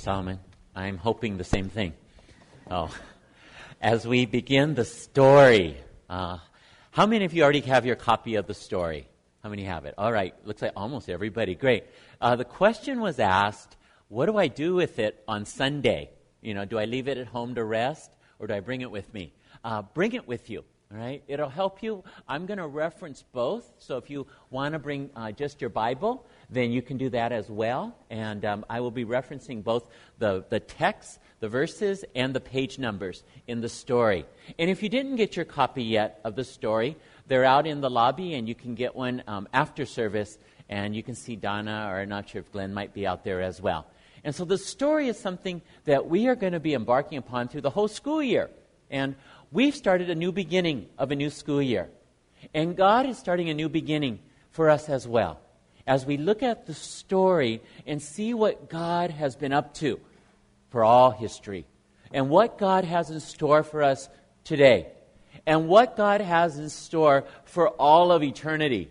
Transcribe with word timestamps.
Solomon. 0.00 0.38
I'm 0.74 0.96
hoping 0.96 1.36
the 1.36 1.44
same 1.44 1.68
thing. 1.68 1.92
Oh, 2.70 2.88
as 3.82 4.06
we 4.06 4.24
begin 4.24 4.74
the 4.74 4.86
story, 4.86 5.76
uh, 6.08 6.38
how 6.90 7.04
many 7.04 7.26
of 7.26 7.34
you 7.34 7.42
already 7.42 7.60
have 7.60 7.84
your 7.84 7.96
copy 7.96 8.36
of 8.36 8.46
the 8.46 8.54
story? 8.54 9.06
How 9.42 9.50
many 9.50 9.64
have 9.64 9.84
it? 9.84 9.94
All 9.98 10.10
right, 10.10 10.34
looks 10.46 10.62
like 10.62 10.72
almost 10.74 11.10
everybody. 11.10 11.54
Great. 11.54 11.84
Uh, 12.18 12.34
the 12.34 12.46
question 12.46 13.00
was 13.00 13.18
asked, 13.18 13.76
what 14.08 14.24
do 14.24 14.38
I 14.38 14.48
do 14.48 14.74
with 14.74 14.98
it 14.98 15.22
on 15.28 15.44
Sunday? 15.44 16.08
You 16.40 16.54
know, 16.54 16.64
do 16.64 16.78
I 16.78 16.86
leave 16.86 17.06
it 17.06 17.18
at 17.18 17.26
home 17.26 17.54
to 17.56 17.62
rest 17.62 18.10
or 18.38 18.46
do 18.46 18.54
I 18.54 18.60
bring 18.60 18.80
it 18.80 18.90
with 18.90 19.12
me? 19.12 19.34
Uh, 19.62 19.82
bring 19.82 20.14
it 20.14 20.26
with 20.26 20.48
you. 20.48 20.64
All 20.92 20.98
right, 20.98 21.22
it'll 21.28 21.50
help 21.50 21.82
you. 21.82 22.02
I'm 22.26 22.46
going 22.46 22.58
to 22.58 22.66
reference 22.66 23.22
both. 23.32 23.70
So 23.78 23.98
if 23.98 24.08
you 24.10 24.26
want 24.50 24.72
to 24.72 24.78
bring 24.78 25.10
uh, 25.14 25.30
just 25.30 25.60
your 25.60 25.70
Bible, 25.70 26.26
then 26.50 26.72
you 26.72 26.82
can 26.82 26.96
do 26.96 27.08
that 27.10 27.32
as 27.32 27.48
well. 27.48 27.96
And 28.10 28.44
um, 28.44 28.64
I 28.68 28.80
will 28.80 28.90
be 28.90 29.04
referencing 29.04 29.62
both 29.62 29.88
the, 30.18 30.44
the 30.48 30.60
text, 30.60 31.20
the 31.38 31.48
verses, 31.48 32.04
and 32.14 32.34
the 32.34 32.40
page 32.40 32.78
numbers 32.78 33.22
in 33.46 33.60
the 33.60 33.68
story. 33.68 34.26
And 34.58 34.68
if 34.68 34.82
you 34.82 34.88
didn't 34.88 35.16
get 35.16 35.36
your 35.36 35.44
copy 35.44 35.84
yet 35.84 36.20
of 36.24 36.34
the 36.34 36.44
story, 36.44 36.96
they're 37.28 37.44
out 37.44 37.66
in 37.66 37.80
the 37.80 37.90
lobby, 37.90 38.34
and 38.34 38.48
you 38.48 38.54
can 38.54 38.74
get 38.74 38.96
one 38.96 39.22
um, 39.26 39.48
after 39.52 39.86
service. 39.86 40.38
And 40.68 40.94
you 40.94 41.02
can 41.02 41.14
see 41.14 41.36
Donna, 41.36 41.86
or 41.88 42.00
I'm 42.00 42.08
not 42.08 42.28
sure 42.28 42.40
if 42.40 42.52
Glenn 42.52 42.74
might 42.74 42.94
be 42.94 43.06
out 43.06 43.24
there 43.24 43.40
as 43.40 43.60
well. 43.60 43.86
And 44.22 44.34
so 44.34 44.44
the 44.44 44.58
story 44.58 45.08
is 45.08 45.18
something 45.18 45.62
that 45.84 46.08
we 46.08 46.28
are 46.28 46.36
going 46.36 46.52
to 46.52 46.60
be 46.60 46.74
embarking 46.74 47.18
upon 47.18 47.48
through 47.48 47.62
the 47.62 47.70
whole 47.70 47.88
school 47.88 48.22
year. 48.22 48.50
And 48.90 49.14
we've 49.50 49.74
started 49.74 50.10
a 50.10 50.14
new 50.14 50.32
beginning 50.32 50.88
of 50.98 51.10
a 51.10 51.16
new 51.16 51.30
school 51.30 51.62
year. 51.62 51.88
And 52.54 52.76
God 52.76 53.06
is 53.06 53.18
starting 53.18 53.48
a 53.50 53.54
new 53.54 53.68
beginning 53.68 54.20
for 54.50 54.68
us 54.68 54.88
as 54.88 55.06
well. 55.06 55.40
As 55.86 56.06
we 56.06 56.16
look 56.16 56.42
at 56.42 56.66
the 56.66 56.74
story 56.74 57.60
and 57.86 58.00
see 58.00 58.34
what 58.34 58.68
God 58.68 59.10
has 59.10 59.36
been 59.36 59.52
up 59.52 59.74
to 59.74 60.00
for 60.70 60.84
all 60.84 61.10
history, 61.10 61.66
and 62.12 62.28
what 62.28 62.58
God 62.58 62.84
has 62.84 63.10
in 63.10 63.20
store 63.20 63.62
for 63.62 63.82
us 63.82 64.08
today, 64.44 64.88
and 65.46 65.68
what 65.68 65.96
God 65.96 66.20
has 66.20 66.58
in 66.58 66.68
store 66.68 67.24
for 67.44 67.68
all 67.68 68.12
of 68.12 68.22
eternity. 68.22 68.90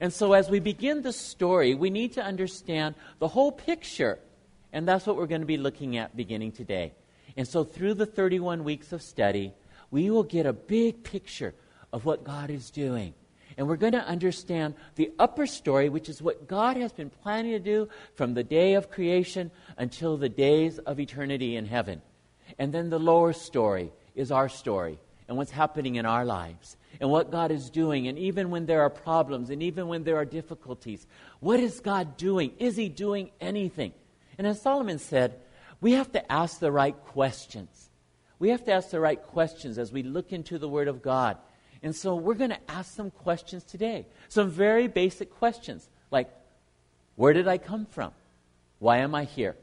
And 0.00 0.12
so, 0.12 0.32
as 0.32 0.50
we 0.50 0.60
begin 0.60 1.02
the 1.02 1.12
story, 1.12 1.74
we 1.74 1.90
need 1.90 2.14
to 2.14 2.22
understand 2.22 2.94
the 3.18 3.28
whole 3.28 3.52
picture. 3.52 4.18
And 4.72 4.86
that's 4.86 5.06
what 5.06 5.16
we're 5.16 5.26
going 5.26 5.40
to 5.40 5.46
be 5.46 5.56
looking 5.56 5.96
at 5.96 6.16
beginning 6.16 6.52
today. 6.52 6.92
And 7.36 7.48
so, 7.48 7.64
through 7.64 7.94
the 7.94 8.06
31 8.06 8.64
weeks 8.64 8.92
of 8.92 9.00
study, 9.00 9.54
we 9.90 10.10
will 10.10 10.22
get 10.22 10.44
a 10.44 10.52
big 10.52 11.02
picture 11.02 11.54
of 11.92 12.04
what 12.04 12.24
God 12.24 12.50
is 12.50 12.70
doing. 12.70 13.14
And 13.56 13.66
we're 13.66 13.76
going 13.76 13.92
to 13.92 14.06
understand 14.06 14.74
the 14.96 15.12
upper 15.18 15.46
story, 15.46 15.88
which 15.88 16.08
is 16.08 16.20
what 16.20 16.46
God 16.46 16.76
has 16.76 16.92
been 16.92 17.10
planning 17.10 17.52
to 17.52 17.58
do 17.58 17.88
from 18.14 18.34
the 18.34 18.44
day 18.44 18.74
of 18.74 18.90
creation 18.90 19.50
until 19.78 20.16
the 20.16 20.28
days 20.28 20.78
of 20.78 21.00
eternity 21.00 21.56
in 21.56 21.64
heaven. 21.64 22.02
And 22.58 22.72
then 22.72 22.90
the 22.90 22.98
lower 22.98 23.32
story 23.32 23.92
is 24.14 24.30
our 24.30 24.48
story 24.48 24.98
and 25.28 25.36
what's 25.36 25.50
happening 25.50 25.96
in 25.96 26.06
our 26.06 26.24
lives 26.24 26.76
and 27.00 27.10
what 27.10 27.30
God 27.30 27.50
is 27.50 27.70
doing. 27.70 28.08
And 28.08 28.18
even 28.18 28.50
when 28.50 28.66
there 28.66 28.82
are 28.82 28.90
problems 28.90 29.50
and 29.50 29.62
even 29.62 29.88
when 29.88 30.04
there 30.04 30.16
are 30.16 30.24
difficulties, 30.24 31.06
what 31.40 31.58
is 31.58 31.80
God 31.80 32.16
doing? 32.16 32.52
Is 32.58 32.76
He 32.76 32.88
doing 32.88 33.30
anything? 33.40 33.92
And 34.38 34.46
as 34.46 34.60
Solomon 34.60 34.98
said, 34.98 35.40
we 35.80 35.92
have 35.92 36.12
to 36.12 36.32
ask 36.32 36.58
the 36.58 36.72
right 36.72 36.96
questions. 37.06 37.90
We 38.38 38.50
have 38.50 38.64
to 38.64 38.72
ask 38.72 38.90
the 38.90 39.00
right 39.00 39.22
questions 39.22 39.78
as 39.78 39.92
we 39.92 40.02
look 40.02 40.32
into 40.32 40.58
the 40.58 40.68
Word 40.68 40.88
of 40.88 41.02
God. 41.02 41.38
And 41.86 41.94
so 41.94 42.16
we're 42.16 42.34
going 42.34 42.50
to 42.50 42.58
ask 42.68 42.92
some 42.96 43.12
questions 43.12 43.62
today. 43.62 44.06
Some 44.28 44.50
very 44.50 44.88
basic 44.88 45.32
questions 45.32 45.88
like, 46.10 46.28
where 47.14 47.32
did 47.32 47.46
I 47.46 47.58
come 47.58 47.86
from? 47.86 48.10
Why 48.80 48.96
am 48.96 49.14
I 49.14 49.22
here? 49.22 49.54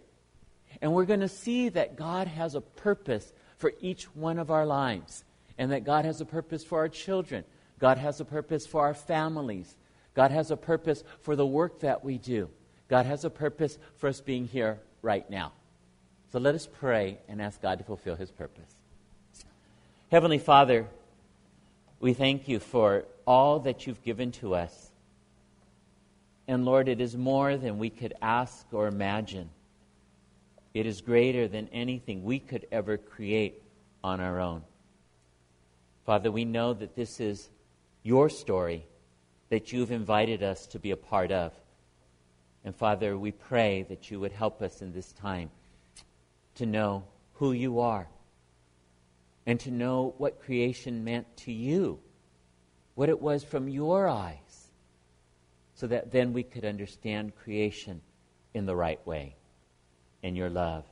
And 0.81 0.93
we're 0.93 1.03
going 1.03 1.19
to 1.19 1.27
see 1.27 1.67
that 1.67 1.97
God 1.97 2.29
has 2.29 2.55
a 2.55 2.61
purpose 2.61 3.33
for 3.57 3.73
each 3.81 4.05
one 4.15 4.39
of 4.39 4.51
our 4.51 4.65
lives, 4.65 5.25
and 5.57 5.73
that 5.73 5.83
God 5.83 6.05
has 6.05 6.21
a 6.21 6.25
purpose 6.25 6.63
for 6.63 6.77
our 6.79 6.87
children. 6.87 7.43
God 7.77 7.97
has 7.97 8.21
a 8.21 8.25
purpose 8.25 8.65
for 8.65 8.79
our 8.79 8.93
families. 8.93 9.75
God 10.13 10.31
has 10.31 10.49
a 10.49 10.55
purpose 10.55 11.03
for 11.19 11.35
the 11.35 11.45
work 11.45 11.81
that 11.81 12.05
we 12.05 12.17
do. 12.17 12.49
God 12.87 13.05
has 13.05 13.25
a 13.25 13.29
purpose 13.29 13.77
for 13.97 14.07
us 14.07 14.21
being 14.21 14.47
here 14.47 14.79
right 15.01 15.29
now. 15.29 15.51
So 16.31 16.39
let 16.39 16.55
us 16.55 16.69
pray 16.71 17.17
and 17.27 17.41
ask 17.41 17.61
God 17.61 17.79
to 17.79 17.83
fulfill 17.83 18.15
his 18.15 18.31
purpose. 18.31 18.77
Heavenly 20.09 20.39
Father, 20.39 20.87
we 22.03 22.13
thank 22.13 22.49
you 22.49 22.59
for 22.59 23.05
all 23.25 23.59
that 23.59 23.87
you've 23.87 24.03
given 24.03 24.29
to 24.29 24.53
us. 24.55 24.91
And 26.49 26.65
Lord, 26.65 26.89
it 26.89 26.99
is 26.99 27.15
more 27.15 27.55
than 27.55 27.79
we 27.79 27.89
could 27.89 28.13
ask 28.21 28.65
or 28.73 28.87
imagine. 28.87 29.49
It 30.73 30.85
is 30.85 30.99
greater 30.99 31.47
than 31.47 31.69
anything 31.71 32.25
we 32.25 32.39
could 32.39 32.67
ever 32.73 32.97
create 32.97 33.63
on 34.03 34.19
our 34.19 34.41
own. 34.41 34.63
Father, 36.05 36.29
we 36.29 36.43
know 36.43 36.73
that 36.73 36.93
this 36.93 37.21
is 37.21 37.47
your 38.03 38.27
story 38.27 38.85
that 39.47 39.71
you've 39.71 39.91
invited 39.91 40.43
us 40.43 40.67
to 40.67 40.79
be 40.79 40.91
a 40.91 40.97
part 40.97 41.31
of. 41.31 41.53
And 42.65 42.75
Father, 42.75 43.17
we 43.17 43.31
pray 43.31 43.85
that 43.87 44.11
you 44.11 44.19
would 44.19 44.33
help 44.33 44.61
us 44.61 44.81
in 44.81 44.91
this 44.91 45.13
time 45.13 45.49
to 46.55 46.65
know 46.65 47.05
who 47.35 47.53
you 47.53 47.79
are 47.79 48.09
and 49.45 49.59
to 49.59 49.71
know 49.71 50.13
what 50.17 50.41
creation 50.41 51.03
meant 51.03 51.25
to 51.37 51.51
you, 51.51 51.99
what 52.95 53.09
it 53.09 53.21
was 53.21 53.43
from 53.43 53.67
your 53.67 54.07
eyes, 54.07 54.69
so 55.75 55.87
that 55.87 56.11
then 56.11 56.33
we 56.33 56.43
could 56.43 56.65
understand 56.65 57.35
creation 57.35 58.01
in 58.53 58.65
the 58.65 58.75
right 58.75 59.05
way, 59.05 59.35
in 60.21 60.35
your 60.35 60.49
love 60.49 60.85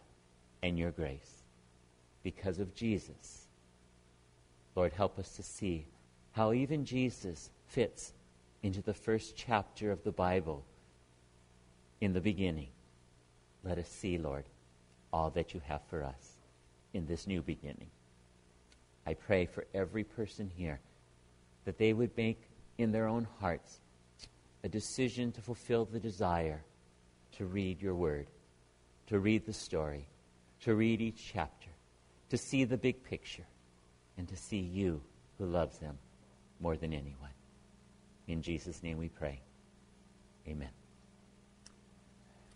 and 0.64 0.78
your 0.78 0.92
grace, 0.92 1.44
because 2.24 2.60
of 2.60 2.76
Jesus. 2.76 3.48
Lord, 4.76 4.94
help 4.94 5.20
us 5.20 5.36
to 5.36 5.44
see 5.44 5.86
how 6.32 6.54
even 6.54 6.86
Jesus 6.86 7.50
fits 7.68 8.14
into 8.64 8.82
the 8.82 8.94
first 8.94 9.36
chapter 9.36 9.92
of 9.92 10.04
the 10.04 10.12
Bible 10.12 10.66
in 12.00 12.14
the 12.14 12.22
beginning. 12.22 12.70
Let 13.64 13.78
us 13.78 13.90
see, 13.90 14.18
Lord, 14.18 14.46
all 15.14 15.30
that 15.32 15.54
you 15.54 15.62
have 15.68 15.82
for 15.90 16.04
us 16.04 16.38
in 16.94 17.06
this 17.06 17.28
new 17.28 17.42
beginning. 17.42 17.90
I 19.06 19.14
pray 19.14 19.46
for 19.46 19.66
every 19.74 20.04
person 20.04 20.52
here 20.56 20.80
that 21.66 21.78
they 21.78 21.94
would 21.94 22.16
make 22.18 22.42
in 22.78 22.92
their 22.92 23.08
own 23.08 23.28
hearts 23.40 23.80
a 24.64 24.70
decision 24.70 25.32
to 25.34 25.42
fulfill 25.42 25.86
the 25.86 26.00
desire 26.00 26.64
to 27.38 27.46
read 27.46 27.82
your 27.82 27.96
word, 27.96 28.28
to 29.08 29.20
read 29.20 29.46
the 29.46 29.54
story, 29.54 30.06
to 30.62 30.76
read 30.76 31.02
each 31.02 31.32
chapter, 31.34 31.70
to 32.30 32.38
see 32.38 32.64
the 32.64 32.78
big 32.78 33.04
picture, 33.04 33.46
and 34.18 34.28
to 34.28 34.36
see 34.36 34.60
you 34.60 35.02
who 35.38 35.46
loves 35.46 35.78
them 35.80 35.98
more 36.60 36.78
than 36.78 36.94
anyone. 36.94 37.32
In 38.28 38.42
Jesus' 38.42 38.84
name 38.84 38.98
we 38.98 39.10
pray. 39.10 39.42
Amen. 40.48 40.70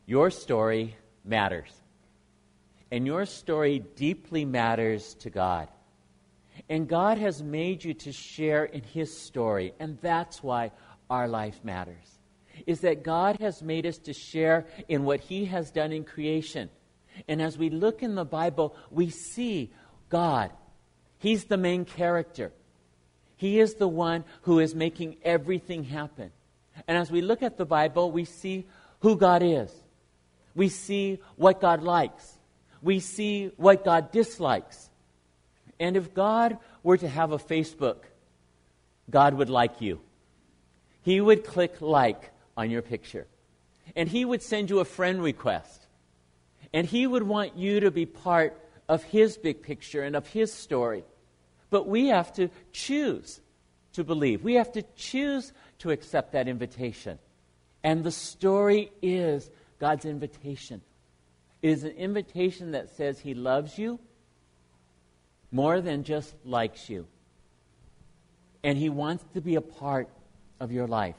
Your 0.06 0.30
story 0.30 0.96
matters. 1.24 1.72
And 2.92 3.08
your 3.08 3.26
story 3.26 3.80
deeply 3.96 4.46
matters 4.46 5.16
to 5.16 5.30
God. 5.30 5.68
And 6.70 6.88
God 6.88 7.18
has 7.18 7.44
made 7.44 7.84
you 7.84 7.94
to 7.96 8.12
share 8.12 8.66
in 8.66 8.84
His 8.84 9.16
story. 9.16 9.74
And 9.80 9.98
that's 10.02 10.42
why 10.42 10.72
our 11.10 11.28
life 11.28 11.60
matters. 11.64 12.20
Is 12.66 12.82
that 12.82 13.04
God 13.04 13.38
has 13.40 13.62
made 13.62 13.86
us 13.86 13.98
to 14.00 14.14
share 14.14 14.66
in 14.88 15.04
what 15.04 15.20
He 15.20 15.46
has 15.46 15.72
done 15.72 15.92
in 15.92 16.04
creation. 16.04 16.70
And 17.28 17.42
as 17.42 17.58
we 17.58 17.70
look 17.70 18.04
in 18.04 18.16
the 18.16 18.26
Bible, 18.26 18.76
we 18.90 19.10
see 19.10 19.72
God. 20.10 20.52
He's 21.18 21.46
the 21.46 21.58
main 21.58 21.86
character. 21.86 22.52
He 23.38 23.60
is 23.60 23.76
the 23.76 23.88
one 23.88 24.24
who 24.44 24.60
is 24.60 24.74
making 24.74 25.18
everything 25.24 25.84
happen. 25.84 26.32
And 26.88 26.98
as 26.98 27.12
we 27.12 27.22
look 27.22 27.44
at 27.44 27.58
the 27.58 27.66
Bible, 27.66 28.12
we 28.12 28.26
see 28.26 28.66
who 29.00 29.18
God 29.18 29.44
is. 29.44 29.72
We 30.54 30.70
see 30.70 31.20
what 31.36 31.60
God 31.60 31.84
likes. 31.84 32.38
We 32.82 33.00
see 33.00 33.52
what 33.58 33.84
God 33.84 34.12
dislikes. 34.12 34.90
And 35.80 35.98
if 35.98 36.14
God 36.14 36.58
were 36.84 36.98
to 36.98 37.08
have 37.08 37.32
a 37.32 37.38
Facebook, 37.38 37.98
God 39.10 39.36
would 39.36 39.50
like 39.50 39.82
you. 39.82 40.00
He 41.02 41.22
would 41.22 41.44
click 41.44 41.82
like 41.82 42.32
on 42.58 42.72
your 42.72 42.82
picture. 42.82 43.28
And 43.96 44.10
He 44.10 44.26
would 44.26 44.42
send 44.42 44.70
you 44.70 44.80
a 44.80 44.86
friend 44.86 45.22
request. 45.22 45.88
And 46.74 46.88
He 46.88 47.06
would 47.06 47.24
want 47.24 47.58
you 47.58 47.82
to 47.82 47.92
be 47.92 48.06
part 48.06 48.60
of 48.88 49.04
His 49.04 49.38
big 49.38 49.62
picture 49.62 50.02
and 50.02 50.16
of 50.16 50.28
His 50.28 50.52
story. 50.54 51.04
But 51.70 51.88
we 51.88 52.08
have 52.08 52.34
to 52.34 52.50
choose 52.72 53.42
to 53.94 54.04
believe. 54.04 54.44
We 54.44 54.56
have 54.56 54.72
to 54.74 54.84
choose 54.96 55.52
to 55.80 55.92
accept 55.92 56.32
that 56.32 56.48
invitation. 56.48 57.20
And 57.84 58.04
the 58.04 58.12
story 58.12 58.92
is 59.02 59.50
God's 59.80 60.06
invitation. 60.06 60.82
It 61.62 61.70
is 61.70 61.84
an 61.84 61.92
invitation 61.92 62.72
that 62.72 62.90
says 62.96 63.20
He 63.20 63.34
loves 63.34 63.78
you 63.78 64.00
more 65.56 65.80
than 65.80 66.04
just 66.04 66.36
likes 66.44 66.90
you. 66.90 67.08
And 68.62 68.78
He 68.78 68.90
wants 68.90 69.24
to 69.36 69.40
be 69.40 69.56
a 69.56 69.62
part 69.62 70.10
of 70.60 70.74
your 70.74 70.86
life, 70.86 71.16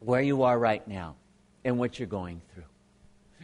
where 0.00 0.22
you 0.22 0.44
are 0.44 0.58
right 0.58 0.86
now, 0.88 1.16
and 1.62 1.78
what 1.78 1.98
you're 1.98 2.08
going 2.08 2.40
through. 2.54 2.64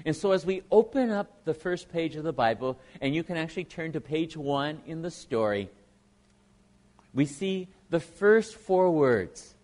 And 0.06 0.17
so, 0.17 0.33
as 0.33 0.47
we 0.47 0.62
open 0.71 1.11
up 1.11 1.44
the 1.44 1.53
first 1.53 1.93
page 1.93 2.17
of 2.17 2.25
the 2.25 2.33
Bible, 2.33 2.79
and 3.03 3.15
you 3.15 3.23
can 3.23 3.37
actually 3.37 3.65
turn 3.65 3.93
to 3.93 4.00
page 4.00 4.35
one 4.35 4.81
in 4.87 5.03
the 5.03 5.11
story, 5.11 5.69
we 7.12 7.27
see 7.27 7.69
the 7.91 8.00
first 8.00 8.55
four 8.55 8.91
words 8.91 9.55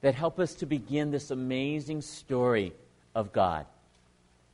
that 0.00 0.14
help 0.14 0.38
us 0.38 0.54
to 0.54 0.66
begin 0.66 1.10
this 1.10 1.32
amazing 1.32 2.02
story 2.02 2.72
of 3.16 3.32
God. 3.32 3.66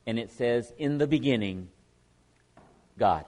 And 0.07 0.17
it 0.17 0.31
says, 0.31 0.73
In 0.79 0.97
the 0.97 1.05
beginning, 1.05 1.69
God. 2.97 3.25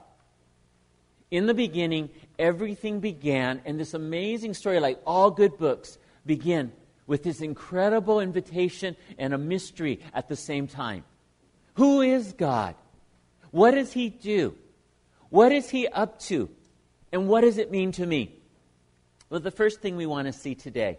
In 1.30 1.46
the 1.46 1.54
beginning, 1.54 2.10
everything 2.38 3.00
began, 3.00 3.60
and 3.64 3.80
this 3.80 3.94
amazing 3.94 4.54
story, 4.54 4.78
like 4.78 5.00
all 5.06 5.30
good 5.30 5.58
books, 5.58 5.98
begin 6.24 6.72
with 7.06 7.22
this 7.22 7.40
incredible 7.40 8.20
invitation 8.20 8.96
and 9.18 9.34
a 9.34 9.38
mystery 9.38 10.00
at 10.14 10.28
the 10.28 10.36
same 10.36 10.66
time. 10.68 11.04
Who 11.74 12.00
is 12.00 12.32
God? 12.32 12.74
What 13.50 13.72
does 13.72 13.92
He 13.92 14.08
do? 14.08 14.56
What 15.28 15.52
is 15.52 15.68
He 15.70 15.88
up 15.88 16.20
to? 16.20 16.48
And 17.12 17.28
what 17.28 17.42
does 17.42 17.58
it 17.58 17.70
mean 17.70 17.92
to 17.92 18.06
me? 18.06 18.34
Well, 19.30 19.40
the 19.40 19.50
first 19.50 19.80
thing 19.80 19.96
we 19.96 20.06
want 20.06 20.26
to 20.26 20.32
see 20.32 20.54
today 20.54 20.98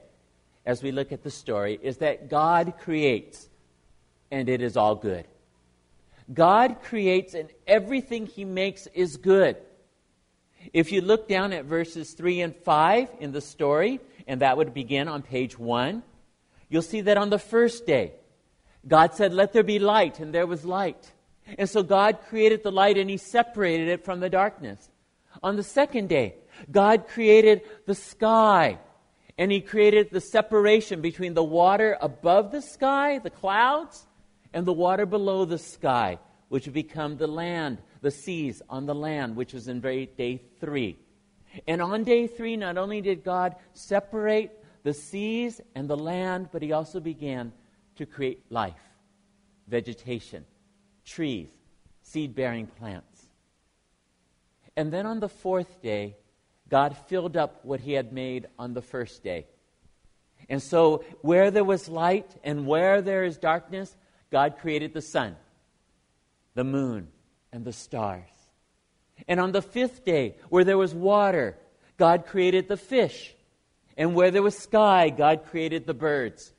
as 0.66 0.84
we 0.84 0.92
look 0.92 1.12
at 1.12 1.24
the 1.24 1.32
story 1.32 1.80
is 1.82 1.98
that 1.98 2.30
God 2.30 2.74
creates, 2.80 3.48
and 4.30 4.50
it 4.50 4.62
is 4.62 4.76
all 4.76 4.96
good. 4.96 5.26
God 6.34 6.82
creates, 6.84 7.34
and 7.34 7.50
everything 7.66 8.26
He 8.26 8.44
makes 8.44 8.88
is 8.88 9.16
good. 9.16 9.56
If 10.74 10.92
you 10.92 11.02
look 11.02 11.28
down 11.28 11.54
at 11.54 11.66
verses 11.66 12.14
3 12.14 12.42
and 12.42 12.56
5 12.56 13.10
in 13.20 13.32
the 13.32 13.42
story, 13.42 14.00
and 14.28 14.42
that 14.42 14.58
would 14.58 14.74
begin 14.74 15.08
on 15.08 15.22
page 15.22 15.58
1, 15.58 16.04
you'll 16.70 16.82
see 16.82 17.02
that 17.02 17.18
on 17.18 17.30
the 17.30 17.40
first 17.40 17.86
day, 17.86 18.14
God 18.88 19.14
said, 19.14 19.34
Let 19.34 19.54
there 19.54 19.64
be 19.64 19.80
light, 19.80 20.20
and 20.20 20.34
there 20.34 20.48
was 20.48 20.66
light. 20.66 21.12
And 21.58 21.70
so 21.70 21.84
God 21.84 22.20
created 22.30 22.64
the 22.64 22.72
light 22.72 22.98
and 22.98 23.10
He 23.10 23.18
separated 23.18 23.88
it 23.88 24.04
from 24.04 24.20
the 24.20 24.30
darkness. 24.30 24.90
On 25.42 25.56
the 25.56 25.64
second 25.64 26.10
day, 26.10 26.36
God 26.70 27.08
created 27.08 27.62
the 27.86 27.96
sky 27.96 28.80
and 29.38 29.52
He 29.52 29.62
created 29.62 30.10
the 30.12 30.22
separation 30.22 31.00
between 31.00 31.34
the 31.34 31.44
water 31.44 31.98
above 32.02 32.52
the 32.52 32.62
sky, 32.62 33.20
the 33.20 33.30
clouds, 33.30 34.06
and 34.54 34.66
the 34.66 34.74
water 34.74 35.06
below 35.06 35.46
the 35.46 35.60
sky, 35.60 36.20
which 36.50 36.66
would 36.66 36.74
become 36.74 37.18
the 37.18 37.28
land, 37.28 37.82
the 38.08 38.12
seas 38.12 38.62
on 38.70 38.86
the 38.86 38.96
land, 38.96 39.36
which 39.36 39.52
was 39.52 39.68
in 39.68 39.82
day 39.82 40.42
three. 40.62 40.98
And 41.68 41.82
on 41.82 42.06
day 42.06 42.26
three, 42.26 42.56
not 42.56 42.78
only 42.78 43.02
did 43.02 43.22
God 43.22 43.58
separate 43.74 44.64
the 44.84 44.94
seas 44.94 45.60
and 45.76 45.90
the 45.90 45.98
land, 45.98 46.48
but 46.54 46.62
He 46.62 46.72
also 46.72 47.02
began 47.02 47.52
to 47.98 48.06
create 48.06 48.50
life, 48.50 48.80
vegetation, 49.68 50.46
trees, 51.04 51.50
seed 52.02 52.34
bearing 52.34 52.68
plants. 52.68 53.26
And 54.78 54.90
then 54.90 55.06
on 55.06 55.20
the 55.20 55.28
fourth 55.28 55.82
day, 55.82 56.16
God 56.70 56.96
filled 57.08 57.36
up 57.36 57.60
what 57.66 57.82
He 57.82 57.92
had 57.92 58.14
made 58.14 58.48
on 58.58 58.74
the 58.74 58.82
first 58.82 59.22
day. 59.22 59.48
And 60.48 60.64
so, 60.64 61.04
where 61.20 61.52
there 61.52 61.66
was 61.66 61.90
light 61.90 62.38
and 62.42 62.66
where 62.66 63.02
there 63.02 63.26
is 63.26 63.38
darkness, 63.38 63.98
God 64.32 64.60
created 64.60 64.94
the 64.94 65.02
sun, 65.02 65.36
the 66.54 66.64
moon, 66.64 67.10
and 67.58 67.66
the 67.66 67.74
stars. 67.74 68.30
And 69.28 69.40
on 69.40 69.52
the 69.52 69.64
fifth 69.64 70.06
day, 70.06 70.36
where 70.50 70.64
there 70.64 70.78
was 70.78 70.94
water, 70.94 71.58
God 71.98 72.28
created 72.28 72.68
the 72.68 72.78
fish. 72.78 73.34
And 73.98 74.14
where 74.14 74.30
there 74.30 74.44
was 74.44 74.56
sky, 74.56 75.10
God 75.10 75.44
created 75.46 75.88
the 75.88 75.96
birds. 75.96 76.54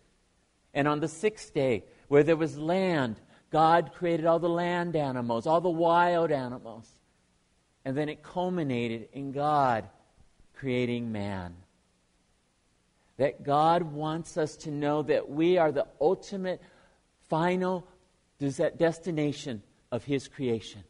And 0.74 0.88
on 0.88 0.98
the 0.98 1.06
sixth 1.06 1.54
day, 1.54 1.84
where 2.08 2.24
there 2.24 2.36
was 2.36 2.58
land, 2.58 3.14
God 3.52 3.92
created 3.94 4.26
all 4.26 4.40
the 4.40 4.48
land 4.48 4.96
animals, 4.96 5.46
all 5.46 5.60
the 5.60 5.70
wild 5.70 6.32
animals. 6.32 6.88
And 7.84 7.96
then 7.96 8.08
it 8.08 8.24
culminated 8.24 9.08
in 9.12 9.30
God 9.30 9.88
creating 10.56 11.12
man. 11.12 11.54
That 13.18 13.44
God 13.44 13.84
wants 13.84 14.36
us 14.36 14.56
to 14.56 14.72
know 14.72 15.02
that 15.02 15.30
we 15.30 15.58
are 15.58 15.70
the 15.70 15.86
ultimate, 16.00 16.60
final 17.28 17.86
destination 18.40 19.62
of 19.92 20.02
His 20.02 20.26
creation. 20.26 20.82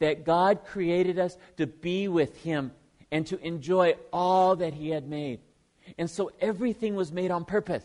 That 0.00 0.24
God 0.24 0.64
created 0.66 1.18
us 1.18 1.38
to 1.56 1.66
be 1.66 2.08
with 2.08 2.36
Him 2.38 2.72
and 3.10 3.26
to 3.28 3.38
enjoy 3.46 3.94
all 4.12 4.56
that 4.56 4.74
He 4.74 4.90
had 4.90 5.08
made. 5.08 5.40
And 5.96 6.10
so 6.10 6.30
everything 6.40 6.94
was 6.94 7.12
made 7.12 7.30
on 7.30 7.44
purpose. 7.44 7.84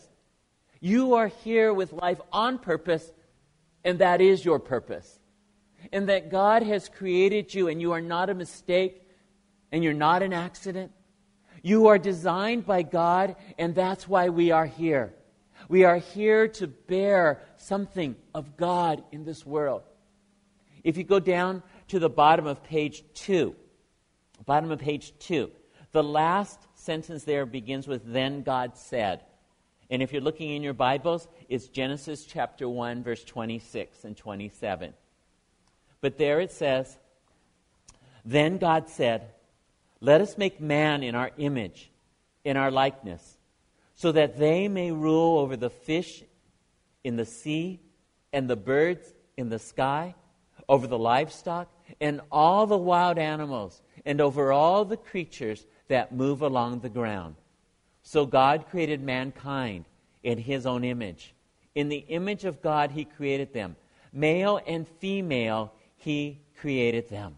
You 0.79 1.15
are 1.15 1.27
here 1.27 1.73
with 1.73 1.93
life 1.93 2.19
on 2.31 2.59
purpose, 2.59 3.11
and 3.83 3.99
that 3.99 4.21
is 4.21 4.43
your 4.43 4.59
purpose. 4.59 5.19
And 5.91 6.09
that 6.09 6.29
God 6.29 6.63
has 6.63 6.89
created 6.89 7.53
you, 7.53 7.67
and 7.67 7.81
you 7.81 7.93
are 7.93 8.01
not 8.01 8.29
a 8.29 8.33
mistake, 8.33 9.01
and 9.71 9.83
you're 9.83 9.93
not 9.93 10.21
an 10.23 10.33
accident. 10.33 10.91
You 11.61 11.87
are 11.87 11.97
designed 11.97 12.65
by 12.65 12.83
God, 12.83 13.35
and 13.57 13.73
that's 13.73 14.07
why 14.07 14.29
we 14.29 14.51
are 14.51 14.67
here. 14.67 15.13
We 15.67 15.83
are 15.83 15.97
here 15.97 16.47
to 16.47 16.67
bear 16.67 17.41
something 17.57 18.15
of 18.33 18.55
God 18.55 19.03
in 19.11 19.25
this 19.25 19.45
world. 19.45 19.81
If 20.83 20.97
you 20.97 21.03
go 21.03 21.19
down 21.19 21.63
to 21.89 21.99
the 21.99 22.09
bottom 22.09 22.47
of 22.47 22.63
page 22.63 23.03
two, 23.13 23.55
bottom 24.45 24.71
of 24.71 24.79
page 24.79 25.13
two, 25.19 25.51
the 25.91 26.03
last 26.03 26.59
sentence 26.73 27.23
there 27.23 27.45
begins 27.45 27.87
with, 27.87 28.01
Then 28.05 28.43
God 28.43 28.77
said. 28.77 29.21
And 29.89 30.01
if 30.01 30.11
you're 30.11 30.21
looking 30.21 30.49
in 30.49 30.63
your 30.63 30.73
Bibles, 30.73 31.27
it's 31.47 31.67
Genesis 31.67 32.25
chapter 32.25 32.67
1, 32.67 33.03
verse 33.03 33.23
26 33.23 34.03
and 34.03 34.17
27. 34.17 34.93
But 36.01 36.17
there 36.17 36.39
it 36.39 36.51
says, 36.51 36.97
Then 38.23 38.57
God 38.57 38.89
said, 38.89 39.27
Let 40.01 40.21
us 40.21 40.37
make 40.37 40.59
man 40.59 41.03
in 41.03 41.15
our 41.15 41.31
image, 41.37 41.91
in 42.43 42.57
our 42.57 42.71
likeness, 42.71 43.37
so 43.93 44.11
that 44.11 44.37
they 44.37 44.67
may 44.67 44.91
rule 44.91 45.39
over 45.39 45.55
the 45.55 45.69
fish 45.69 46.23
in 47.03 47.15
the 47.15 47.25
sea 47.25 47.79
and 48.33 48.49
the 48.49 48.55
birds 48.55 49.13
in 49.37 49.49
the 49.49 49.59
sky, 49.59 50.15
over 50.67 50.87
the 50.87 50.97
livestock 50.97 51.69
and 52.01 52.21
all 52.31 52.67
the 52.67 52.77
wild 52.77 53.17
animals, 53.17 53.81
and 54.05 54.21
over 54.21 54.51
all 54.51 54.85
the 54.85 54.97
creatures 54.97 55.65
that 55.87 56.13
move 56.13 56.41
along 56.41 56.79
the 56.79 56.89
ground. 56.89 57.35
So 58.03 58.25
God 58.25 58.65
created 58.69 59.01
mankind 59.01 59.85
in 60.23 60.37
his 60.37 60.65
own 60.65 60.83
image. 60.83 61.33
In 61.73 61.89
the 61.89 62.05
image 62.07 62.45
of 62.45 62.61
God, 62.61 62.91
he 62.91 63.05
created 63.05 63.53
them. 63.53 63.75
Male 64.13 64.61
and 64.65 64.87
female, 64.87 65.73
he 65.97 66.39
created 66.59 67.09
them. 67.09 67.35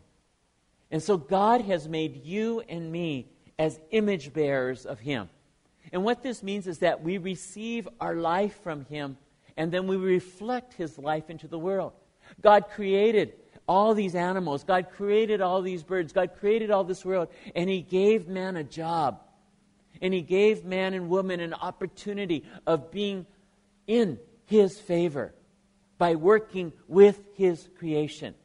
And 0.91 1.01
so 1.01 1.17
God 1.17 1.61
has 1.61 1.87
made 1.87 2.23
you 2.23 2.61
and 2.69 2.91
me 2.91 3.27
as 3.59 3.79
image 3.91 4.33
bearers 4.33 4.85
of 4.85 4.99
him. 4.99 5.29
And 5.91 6.03
what 6.03 6.21
this 6.21 6.43
means 6.43 6.67
is 6.67 6.79
that 6.79 7.01
we 7.01 7.17
receive 7.17 7.87
our 7.99 8.15
life 8.15 8.59
from 8.61 8.85
him 8.85 9.17
and 9.55 9.71
then 9.71 9.87
we 9.87 9.97
reflect 9.97 10.73
his 10.73 10.97
life 10.97 11.29
into 11.29 11.47
the 11.47 11.57
world. 11.57 11.93
God 12.41 12.69
created 12.69 13.33
all 13.67 13.93
these 13.93 14.15
animals, 14.15 14.63
God 14.63 14.87
created 14.91 15.41
all 15.41 15.61
these 15.61 15.83
birds, 15.83 16.13
God 16.13 16.31
created 16.39 16.71
all 16.71 16.83
this 16.83 17.03
world, 17.03 17.27
and 17.55 17.69
he 17.69 17.81
gave 17.81 18.27
man 18.27 18.55
a 18.55 18.63
job. 18.63 19.21
And 20.01 20.13
he 20.13 20.21
gave 20.21 20.63
man 20.63 20.93
and 20.93 21.09
woman 21.09 21.39
an 21.39 21.53
opportunity 21.53 22.45
of 22.65 22.91
being 22.91 23.25
in 23.87 24.19
his 24.45 24.79
favor 24.79 25.33
by 25.97 26.15
working 26.15 26.71
with 26.87 27.19
his 27.35 27.67
creation. 27.79 28.35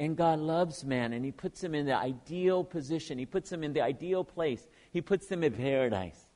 And 0.00 0.16
God 0.16 0.38
loves 0.38 0.84
man 0.84 1.12
and 1.12 1.24
he 1.24 1.32
puts 1.32 1.62
him 1.62 1.74
in 1.74 1.86
the 1.86 1.96
ideal 1.96 2.62
position. 2.62 3.18
He 3.18 3.26
puts 3.26 3.50
him 3.50 3.64
in 3.64 3.72
the 3.72 3.80
ideal 3.80 4.22
place. 4.22 4.64
He 4.92 5.00
puts 5.00 5.26
them 5.26 5.42
in 5.42 5.52
paradise. 5.52 6.28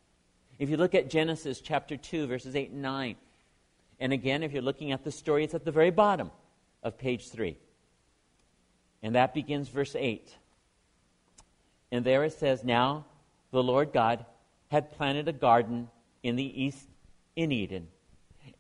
If 0.59 0.69
you 0.69 0.76
look 0.76 0.95
at 0.95 1.09
Genesis 1.09 1.61
chapter 1.61 1.97
2, 1.97 2.26
verses 2.26 2.57
8 2.57 2.71
and 2.71 2.83
9, 2.83 3.16
and 4.00 4.12
again, 4.12 4.42
if 4.42 4.52
you're 4.52 4.62
looking 4.62 4.90
at 4.90 5.04
the 5.04 5.12
story, 5.12 5.45
it's 5.45 5.54
at 5.54 5.64
the 5.64 5.71
very 5.71 5.90
bottom 5.90 6.33
of 6.83 6.99
page 6.99 7.28
3. 7.28 7.57
And 9.02 9.14
that 9.14 9.35
begins 9.35 9.68
verse 9.68 9.97
8. 9.97 10.35
And 11.90 12.04
there 12.04 12.25
it 12.25 12.32
says, 12.32 12.64
Now 12.64 13.04
the 13.50 13.62
Lord 13.62 13.92
God 13.92 14.25
had 14.71 14.92
planted 14.92 15.28
a 15.28 15.32
garden 15.32 15.88
in 16.23 16.37
the 16.37 16.62
east 16.62 16.88
in 17.37 17.52
Eden. 17.52 17.88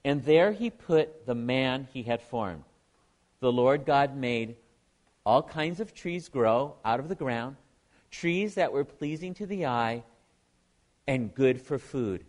And 0.04 0.24
there 0.24 0.52
he 0.52 0.70
put 0.70 1.26
the 1.26 1.34
man 1.34 1.88
he 1.92 2.02
had 2.02 2.20
formed. 2.22 2.64
The 3.40 3.52
Lord 3.52 3.86
God 3.86 4.16
made 4.16 4.56
all 5.24 5.42
kinds 5.42 5.80
of 5.80 5.94
trees 5.94 6.28
grow 6.28 6.74
out 6.84 7.00
of 7.00 7.08
the 7.08 7.14
ground, 7.14 7.56
trees 8.10 8.54
that 8.54 8.72
were 8.72 8.84
pleasing 8.84 9.34
to 9.34 9.46
the 9.46 9.66
eye 9.66 10.02
and 11.06 11.34
good 11.34 11.60
for 11.60 11.78
food. 11.78 12.24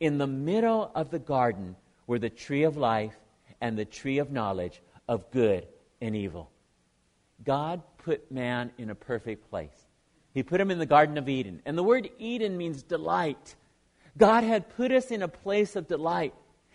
In 0.00 0.18
the 0.18 0.26
middle 0.26 0.90
of 0.94 1.10
the 1.10 1.18
garden 1.18 1.76
were 2.06 2.18
the 2.18 2.30
tree 2.30 2.62
of 2.62 2.76
life 2.76 3.16
and 3.60 3.78
the 3.78 3.84
tree 3.84 4.18
of 4.18 4.30
knowledge 4.30 4.82
of 5.08 5.30
good 5.30 5.66
and 6.00 6.16
evil. 6.16 6.50
God 7.44 7.82
put 7.98 8.30
man 8.30 8.70
in 8.78 8.90
a 8.90 8.94
perfect 8.94 9.48
place. 9.50 9.86
He 10.34 10.42
put 10.42 10.60
him 10.60 10.70
in 10.70 10.78
the 10.78 10.86
Garden 10.86 11.18
of 11.18 11.28
Eden. 11.28 11.60
And 11.66 11.76
the 11.76 11.82
word 11.82 12.08
Eden 12.18 12.56
means 12.56 12.82
delight. 12.82 13.54
God 14.16 14.44
had 14.44 14.68
put 14.76 14.92
us 14.92 15.10
in 15.10 15.22
a 15.22 15.28
place 15.28 15.76
of 15.76 15.88
delight. 15.88 16.34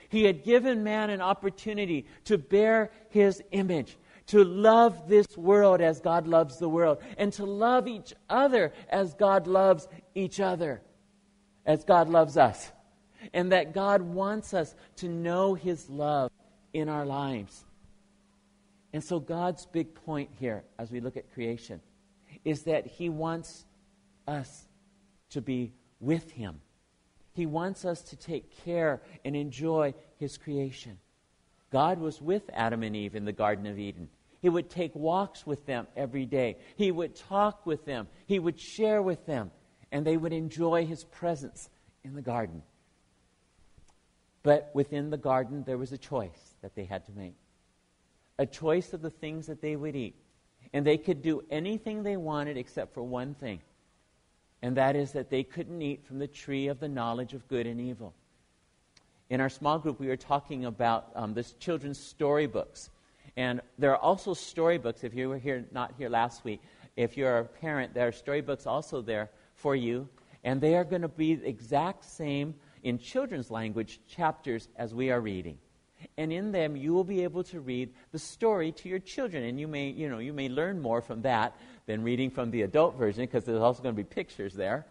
He 0.09 0.23
had 0.23 0.43
given 0.43 0.83
man 0.83 1.09
an 1.09 1.21
opportunity 1.21 2.05
to 2.25 2.37
bear 2.37 2.91
his 3.09 3.41
image, 3.51 3.97
to 4.27 4.43
love 4.43 5.07
this 5.07 5.37
world 5.37 5.81
as 5.81 5.99
God 5.99 6.27
loves 6.27 6.57
the 6.57 6.69
world, 6.69 6.99
and 7.17 7.33
to 7.33 7.45
love 7.45 7.87
each 7.87 8.13
other 8.29 8.73
as 8.89 9.13
God 9.13 9.47
loves 9.47 9.87
each 10.15 10.39
other, 10.39 10.81
as 11.65 11.83
God 11.83 12.09
loves 12.09 12.37
us. 12.37 12.71
And 13.33 13.51
that 13.51 13.73
God 13.73 14.01
wants 14.01 14.53
us 14.53 14.75
to 14.97 15.09
know 15.09 15.55
his 15.55 15.89
love 15.89 16.31
in 16.73 16.87
our 16.87 17.05
lives. 17.05 17.65
And 18.93 19.03
so, 19.03 19.19
God's 19.19 19.65
big 19.65 19.93
point 19.93 20.29
here, 20.39 20.63
as 20.79 20.91
we 20.91 21.01
look 21.01 21.17
at 21.17 21.33
creation, 21.33 21.81
is 22.45 22.63
that 22.63 22.87
He 22.87 23.09
wants 23.09 23.65
us 24.27 24.67
to 25.31 25.41
be 25.41 25.73
with 25.99 26.31
Him. 26.31 26.61
He 27.33 27.45
wants 27.45 27.85
us 27.85 28.01
to 28.03 28.15
take 28.15 28.63
care 28.63 29.01
and 29.25 29.35
enjoy 29.35 29.93
His 30.17 30.37
creation. 30.37 30.97
God 31.71 31.99
was 31.99 32.21
with 32.21 32.49
Adam 32.53 32.81
and 32.83 32.95
Eve 32.95 33.15
in 33.15 33.25
the 33.25 33.33
Garden 33.33 33.67
of 33.67 33.77
Eden. 33.77 34.09
He 34.39 34.49
would 34.49 34.69
take 34.69 34.95
walks 34.95 35.45
with 35.45 35.65
them 35.65 35.87
every 35.95 36.25
day. 36.25 36.57
He 36.77 36.91
would 36.91 37.15
talk 37.15 37.65
with 37.65 37.85
them. 37.85 38.07
He 38.25 38.39
would 38.39 38.59
share 38.59 39.01
with 39.01 39.25
them. 39.25 39.51
And 39.91 40.05
they 40.05 40.15
would 40.15 40.33
enjoy 40.33 40.85
His 40.85 41.03
presence 41.03 41.69
in 42.03 42.15
the 42.15 42.21
garden. 42.21 42.63
But 44.43 44.69
within 44.73 45.09
the 45.09 45.17
garden, 45.17 45.63
there 45.65 45.77
was 45.77 45.91
a 45.91 45.97
choice 45.97 46.55
that 46.61 46.75
they 46.75 46.85
had 46.85 47.05
to 47.07 47.11
make 47.11 47.35
a 48.39 48.45
choice 48.45 48.93
of 48.93 49.01
the 49.01 49.09
things 49.09 49.47
that 49.47 49.61
they 49.61 49.75
would 49.75 49.95
eat. 49.95 50.15
And 50.73 50.85
they 50.85 50.97
could 50.97 51.21
do 51.21 51.43
anything 51.49 52.03
they 52.03 52.17
wanted 52.17 52.57
except 52.57 52.93
for 52.93 53.01
one 53.01 53.33
thing, 53.35 53.61
and 54.61 54.75
that 54.77 54.95
is 54.95 55.11
that 55.13 55.29
they 55.29 55.43
couldn't 55.43 55.81
eat 55.81 56.05
from 56.05 56.19
the 56.19 56.27
tree 56.27 56.67
of 56.67 56.79
the 56.79 56.89
knowledge 56.89 57.33
of 57.33 57.47
good 57.47 57.67
and 57.67 57.79
evil. 57.79 58.13
In 59.29 59.41
our 59.41 59.49
small 59.49 59.77
group, 59.77 59.99
we 59.99 60.07
were 60.07 60.17
talking 60.17 60.65
about 60.65 61.09
um, 61.15 61.33
this 61.33 61.53
children's 61.53 61.99
storybooks. 61.99 62.89
And 63.35 63.61
there 63.77 63.91
are 63.91 63.97
also 63.97 64.33
storybooks, 64.33 65.03
if 65.03 65.13
you 65.13 65.29
were 65.29 65.37
here, 65.37 65.65
not 65.71 65.93
here 65.97 66.09
last 66.09 66.43
week, 66.43 66.61
if 66.95 67.15
you're 67.15 67.39
a 67.39 67.45
parent, 67.45 67.93
there 67.93 68.07
are 68.07 68.11
storybooks 68.11 68.65
also 68.65 69.01
there 69.01 69.29
for 69.55 69.75
you. 69.75 70.07
And 70.43 70.59
they 70.59 70.75
are 70.75 70.83
going 70.83 71.01
to 71.01 71.07
be 71.07 71.35
the 71.35 71.47
exact 71.47 72.05
same 72.05 72.55
in 72.83 72.97
children's 72.97 73.51
language 73.51 73.99
chapters 74.07 74.69
as 74.77 74.95
we 74.95 75.11
are 75.11 75.19
reading 75.19 75.57
and 76.17 76.31
in 76.31 76.51
them 76.51 76.75
you 76.75 76.93
will 76.93 77.03
be 77.03 77.23
able 77.23 77.43
to 77.43 77.59
read 77.59 77.93
the 78.11 78.19
story 78.19 78.71
to 78.71 78.89
your 78.89 78.99
children. 78.99 79.43
And 79.43 79.59
you 79.59 79.67
may 79.67 79.89
you 79.89 80.09
know 80.09 80.19
you 80.19 80.33
may 80.33 80.49
learn 80.49 80.81
more 80.81 81.01
from 81.01 81.21
that 81.23 81.55
than 81.85 82.03
reading 82.03 82.29
from 82.29 82.51
the 82.51 82.63
adult 82.63 82.97
version 82.97 83.23
because 83.23 83.43
there's 83.43 83.61
also 83.61 83.83
going 83.83 83.95
to 83.95 84.03
be 84.03 84.03
pictures 84.03 84.53
there. 84.53 84.85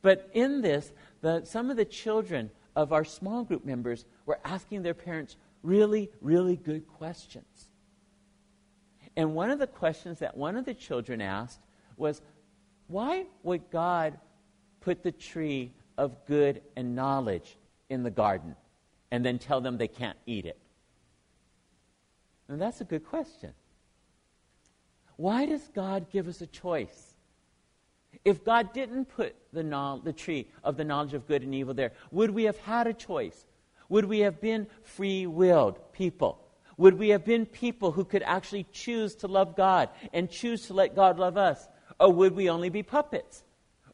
But 0.00 0.30
in 0.32 0.60
this 0.60 0.92
the, 1.20 1.44
some 1.44 1.70
of 1.70 1.76
the 1.76 1.84
children 1.84 2.50
of 2.74 2.92
our 2.92 3.04
small 3.04 3.44
group 3.44 3.64
members 3.64 4.04
were 4.26 4.40
asking 4.44 4.82
their 4.82 4.94
parents 4.94 5.36
really 5.62 6.10
really 6.20 6.56
good 6.56 6.86
questions. 6.86 7.68
And 9.16 9.34
one 9.34 9.50
of 9.50 9.58
the 9.58 9.66
questions 9.66 10.20
that 10.20 10.36
one 10.36 10.56
of 10.56 10.64
the 10.64 10.74
children 10.74 11.20
asked 11.20 11.60
was 11.96 12.20
why 12.88 13.26
would 13.42 13.70
god 13.70 14.18
put 14.80 15.02
the 15.02 15.12
tree 15.12 15.72
of 15.98 16.26
good 16.26 16.62
and 16.76 16.96
knowledge 16.96 17.56
in 17.90 18.02
the 18.02 18.10
garden 18.10 18.56
and 19.12 19.22
then 19.24 19.38
tell 19.38 19.60
them 19.60 19.76
they 19.76 19.86
can't 19.86 20.16
eat 20.24 20.46
it? 20.46 20.58
And 22.48 22.60
that's 22.60 22.80
a 22.80 22.84
good 22.84 23.04
question. 23.04 23.52
Why 25.16 25.44
does 25.44 25.68
God 25.68 26.10
give 26.10 26.26
us 26.26 26.40
a 26.40 26.46
choice? 26.46 27.14
If 28.24 28.42
God 28.42 28.72
didn't 28.72 29.04
put 29.04 29.36
the, 29.52 29.62
no- 29.62 30.00
the 30.02 30.14
tree 30.14 30.48
of 30.64 30.78
the 30.78 30.84
knowledge 30.84 31.12
of 31.12 31.28
good 31.28 31.42
and 31.42 31.54
evil 31.54 31.74
there, 31.74 31.92
would 32.10 32.30
we 32.30 32.44
have 32.44 32.56
had 32.58 32.86
a 32.86 32.94
choice? 32.94 33.44
Would 33.90 34.06
we 34.06 34.20
have 34.20 34.40
been 34.40 34.66
free 34.82 35.26
willed 35.26 35.78
people? 35.92 36.40
Would 36.78 36.98
we 36.98 37.10
have 37.10 37.24
been 37.24 37.44
people 37.44 37.92
who 37.92 38.06
could 38.06 38.22
actually 38.22 38.66
choose 38.72 39.14
to 39.16 39.28
love 39.28 39.54
God 39.54 39.90
and 40.14 40.30
choose 40.30 40.66
to 40.68 40.74
let 40.74 40.96
God 40.96 41.18
love 41.18 41.36
us? 41.36 41.68
Or 42.00 42.10
would 42.10 42.34
we 42.34 42.48
only 42.48 42.70
be 42.70 42.82
puppets? 42.82 43.44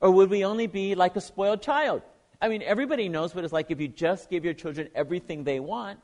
Or 0.01 0.13
would 0.13 0.31
we 0.31 0.45
only 0.45 0.69
be 0.69 0.95
like 0.95 1.17
a 1.17 1.21
spoiled 1.21 1.61
child 1.61 2.03
I 2.41 2.49
mean, 2.49 2.63
everybody 2.63 3.09
knows 3.09 3.35
what 3.35 3.45
it's 3.45 3.53
like 3.53 3.71
if 3.71 3.81
you 3.81 3.89
just 3.89 4.31
give 4.31 4.45
your 4.45 4.55
children 4.55 4.89
everything 4.95 5.45
they 5.45 5.61
want, 5.61 6.01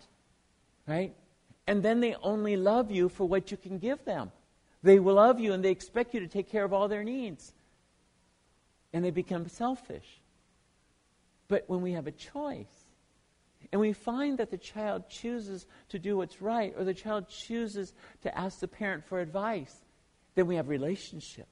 right? 0.86 1.14
And 1.66 1.82
then 1.82 2.00
they 2.00 2.14
only 2.16 2.56
love 2.56 2.90
you 2.90 3.08
for 3.08 3.26
what 3.26 3.50
you 3.50 3.56
can 3.56 3.78
give 3.78 4.04
them. 4.04 4.32
They 4.82 4.98
will 4.98 5.14
love 5.14 5.40
you 5.40 5.52
and 5.52 5.64
they 5.64 5.70
expect 5.70 6.12
you 6.12 6.20
to 6.20 6.28
take 6.28 6.50
care 6.50 6.64
of 6.64 6.72
all 6.72 6.88
their 6.88 7.04
needs. 7.04 7.54
And 8.92 9.04
they 9.04 9.10
become 9.10 9.48
selfish. 9.48 10.20
But 11.48 11.64
when 11.68 11.82
we 11.82 11.92
have 11.92 12.06
a 12.06 12.12
choice, 12.12 12.84
and 13.72 13.80
we 13.80 13.92
find 13.92 14.38
that 14.38 14.50
the 14.50 14.58
child 14.58 15.08
chooses 15.08 15.66
to 15.88 15.98
do 15.98 16.16
what's 16.16 16.40
right, 16.42 16.74
or 16.76 16.84
the 16.84 16.94
child 16.94 17.28
chooses 17.28 17.92
to 18.22 18.38
ask 18.38 18.60
the 18.60 18.68
parent 18.68 19.04
for 19.04 19.20
advice, 19.20 19.74
then 20.34 20.46
we 20.46 20.56
have 20.56 20.68
relationship. 20.68 21.48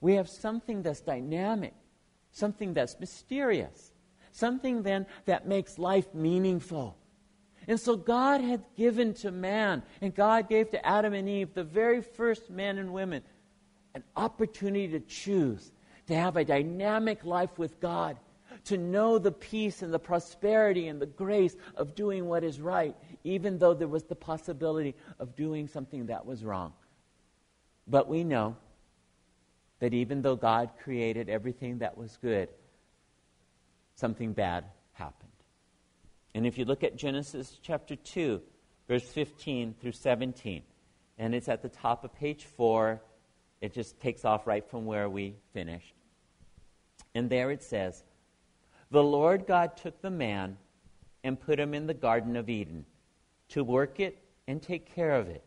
We 0.00 0.14
have 0.14 0.28
something 0.28 0.82
that's 0.82 1.00
dynamic 1.00 1.74
something 2.32 2.74
that's 2.74 2.98
mysterious, 3.00 3.92
something 4.32 4.82
then 4.82 5.06
that 5.24 5.46
makes 5.46 5.78
life 5.78 6.12
meaningful. 6.14 6.96
And 7.66 7.78
so 7.78 7.96
God 7.96 8.40
had 8.40 8.64
given 8.76 9.12
to 9.14 9.30
man, 9.30 9.82
and 10.00 10.14
God 10.14 10.48
gave 10.48 10.70
to 10.70 10.86
Adam 10.86 11.12
and 11.12 11.28
Eve, 11.28 11.52
the 11.52 11.64
very 11.64 12.00
first 12.00 12.48
men 12.48 12.78
and 12.78 12.92
women, 12.92 13.22
an 13.94 14.02
opportunity 14.16 14.88
to 14.88 15.00
choose, 15.00 15.70
to 16.06 16.14
have 16.14 16.36
a 16.36 16.44
dynamic 16.44 17.24
life 17.24 17.58
with 17.58 17.78
God, 17.80 18.16
to 18.64 18.78
know 18.78 19.18
the 19.18 19.32
peace 19.32 19.82
and 19.82 19.92
the 19.92 19.98
prosperity 19.98 20.88
and 20.88 21.00
the 21.00 21.06
grace 21.06 21.56
of 21.76 21.94
doing 21.94 22.26
what 22.26 22.42
is 22.42 22.60
right, 22.60 22.96
even 23.24 23.58
though 23.58 23.74
there 23.74 23.88
was 23.88 24.04
the 24.04 24.16
possibility 24.16 24.94
of 25.18 25.36
doing 25.36 25.68
something 25.68 26.06
that 26.06 26.24
was 26.24 26.44
wrong. 26.44 26.72
But 27.86 28.08
we 28.08 28.24
know 28.24 28.56
that 29.80 29.94
even 29.94 30.22
though 30.22 30.36
God 30.36 30.70
created 30.82 31.28
everything 31.28 31.78
that 31.78 31.96
was 31.96 32.18
good, 32.20 32.48
something 33.94 34.32
bad 34.32 34.64
happened. 34.92 35.28
And 36.34 36.46
if 36.46 36.58
you 36.58 36.64
look 36.64 36.84
at 36.84 36.96
Genesis 36.96 37.58
chapter 37.62 37.96
2, 37.96 38.40
verse 38.86 39.04
15 39.04 39.74
through 39.80 39.92
17, 39.92 40.62
and 41.18 41.34
it's 41.34 41.48
at 41.48 41.62
the 41.62 41.68
top 41.68 42.04
of 42.04 42.14
page 42.14 42.44
4, 42.44 43.00
it 43.60 43.72
just 43.72 43.98
takes 44.00 44.24
off 44.24 44.46
right 44.46 44.68
from 44.68 44.86
where 44.86 45.08
we 45.08 45.34
finished. 45.52 45.94
And 47.14 47.28
there 47.28 47.50
it 47.50 47.62
says, 47.62 48.04
The 48.90 49.02
Lord 49.02 49.46
God 49.46 49.76
took 49.76 50.00
the 50.00 50.10
man 50.10 50.56
and 51.24 51.40
put 51.40 51.58
him 51.58 51.74
in 51.74 51.86
the 51.86 51.94
Garden 51.94 52.36
of 52.36 52.48
Eden 52.48 52.84
to 53.50 53.64
work 53.64 53.98
it 53.98 54.18
and 54.46 54.62
take 54.62 54.94
care 54.94 55.14
of 55.14 55.28
it. 55.28 55.42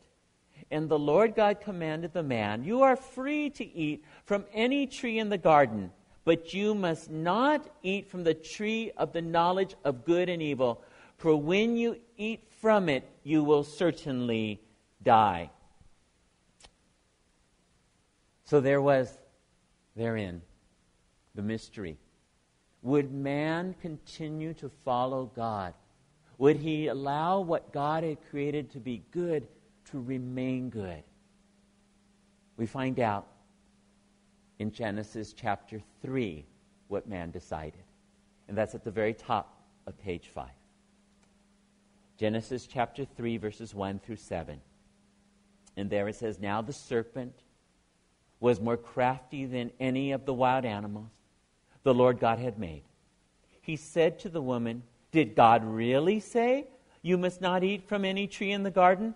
And 0.71 0.87
the 0.87 0.97
Lord 0.97 1.35
God 1.35 1.59
commanded 1.59 2.13
the 2.13 2.23
man, 2.23 2.63
You 2.63 2.81
are 2.83 2.95
free 2.95 3.49
to 3.51 3.65
eat 3.65 4.05
from 4.23 4.45
any 4.53 4.87
tree 4.87 5.19
in 5.19 5.27
the 5.27 5.37
garden, 5.37 5.91
but 6.23 6.53
you 6.53 6.73
must 6.73 7.11
not 7.11 7.67
eat 7.83 8.09
from 8.09 8.23
the 8.23 8.33
tree 8.33 8.91
of 8.95 9.11
the 9.11 9.21
knowledge 9.21 9.75
of 9.83 10.05
good 10.05 10.29
and 10.29 10.41
evil, 10.41 10.81
for 11.17 11.35
when 11.35 11.75
you 11.75 11.97
eat 12.17 12.47
from 12.61 12.87
it, 12.87 13.03
you 13.23 13.43
will 13.43 13.65
certainly 13.65 14.61
die. 15.03 15.49
So 18.45 18.61
there 18.61 18.81
was 18.81 19.17
therein 19.95 20.41
the 21.35 21.41
mystery. 21.41 21.97
Would 22.81 23.11
man 23.11 23.75
continue 23.81 24.53
to 24.55 24.69
follow 24.83 25.31
God? 25.35 25.73
Would 26.37 26.57
he 26.57 26.87
allow 26.87 27.41
what 27.41 27.71
God 27.71 28.03
had 28.03 28.17
created 28.29 28.71
to 28.71 28.79
be 28.79 29.03
good 29.11 29.47
to 29.91 29.99
remain 29.99 30.69
good. 30.69 31.03
We 32.57 32.65
find 32.65 32.99
out 32.99 33.27
in 34.59 34.71
Genesis 34.71 35.33
chapter 35.33 35.81
3 36.01 36.45
what 36.87 37.07
man 37.07 37.31
decided. 37.31 37.83
And 38.47 38.57
that's 38.57 38.75
at 38.75 38.83
the 38.83 38.91
very 38.91 39.13
top 39.13 39.63
of 39.87 39.97
page 39.97 40.27
5. 40.27 40.47
Genesis 42.17 42.67
chapter 42.67 43.05
3, 43.05 43.37
verses 43.37 43.73
1 43.73 43.99
through 43.99 44.17
7. 44.17 44.61
And 45.77 45.89
there 45.89 46.07
it 46.07 46.15
says, 46.15 46.39
Now 46.39 46.61
the 46.61 46.73
serpent 46.73 47.33
was 48.39 48.59
more 48.59 48.77
crafty 48.77 49.45
than 49.45 49.71
any 49.79 50.11
of 50.11 50.25
the 50.25 50.33
wild 50.33 50.65
animals 50.65 51.09
the 51.83 51.93
Lord 51.93 52.19
God 52.19 52.37
had 52.37 52.59
made. 52.59 52.83
He 53.61 53.75
said 53.75 54.19
to 54.19 54.29
the 54.29 54.41
woman, 54.41 54.83
Did 55.11 55.35
God 55.35 55.63
really 55.63 56.19
say, 56.19 56.67
You 57.01 57.17
must 57.17 57.41
not 57.41 57.63
eat 57.63 57.87
from 57.87 58.05
any 58.05 58.27
tree 58.27 58.51
in 58.51 58.63
the 58.63 58.69
garden? 58.71 59.15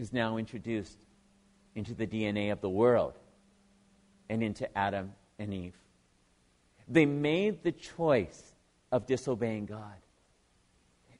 is 0.00 0.14
now 0.14 0.38
introduced 0.38 0.96
into 1.74 1.92
the 1.92 2.06
DNA 2.06 2.50
of 2.50 2.62
the 2.62 2.70
world 2.70 3.12
and 4.30 4.42
into 4.42 4.66
Adam 4.76 5.12
and 5.38 5.52
Eve. 5.52 5.76
They 6.88 7.04
made 7.04 7.62
the 7.62 7.72
choice 7.72 8.54
of 8.90 9.06
disobeying 9.06 9.66
God. 9.66 10.00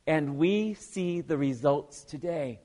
And 0.06 0.38
we 0.38 0.74
see 0.74 1.20
the 1.20 1.36
results 1.36 2.04
today. 2.04 2.60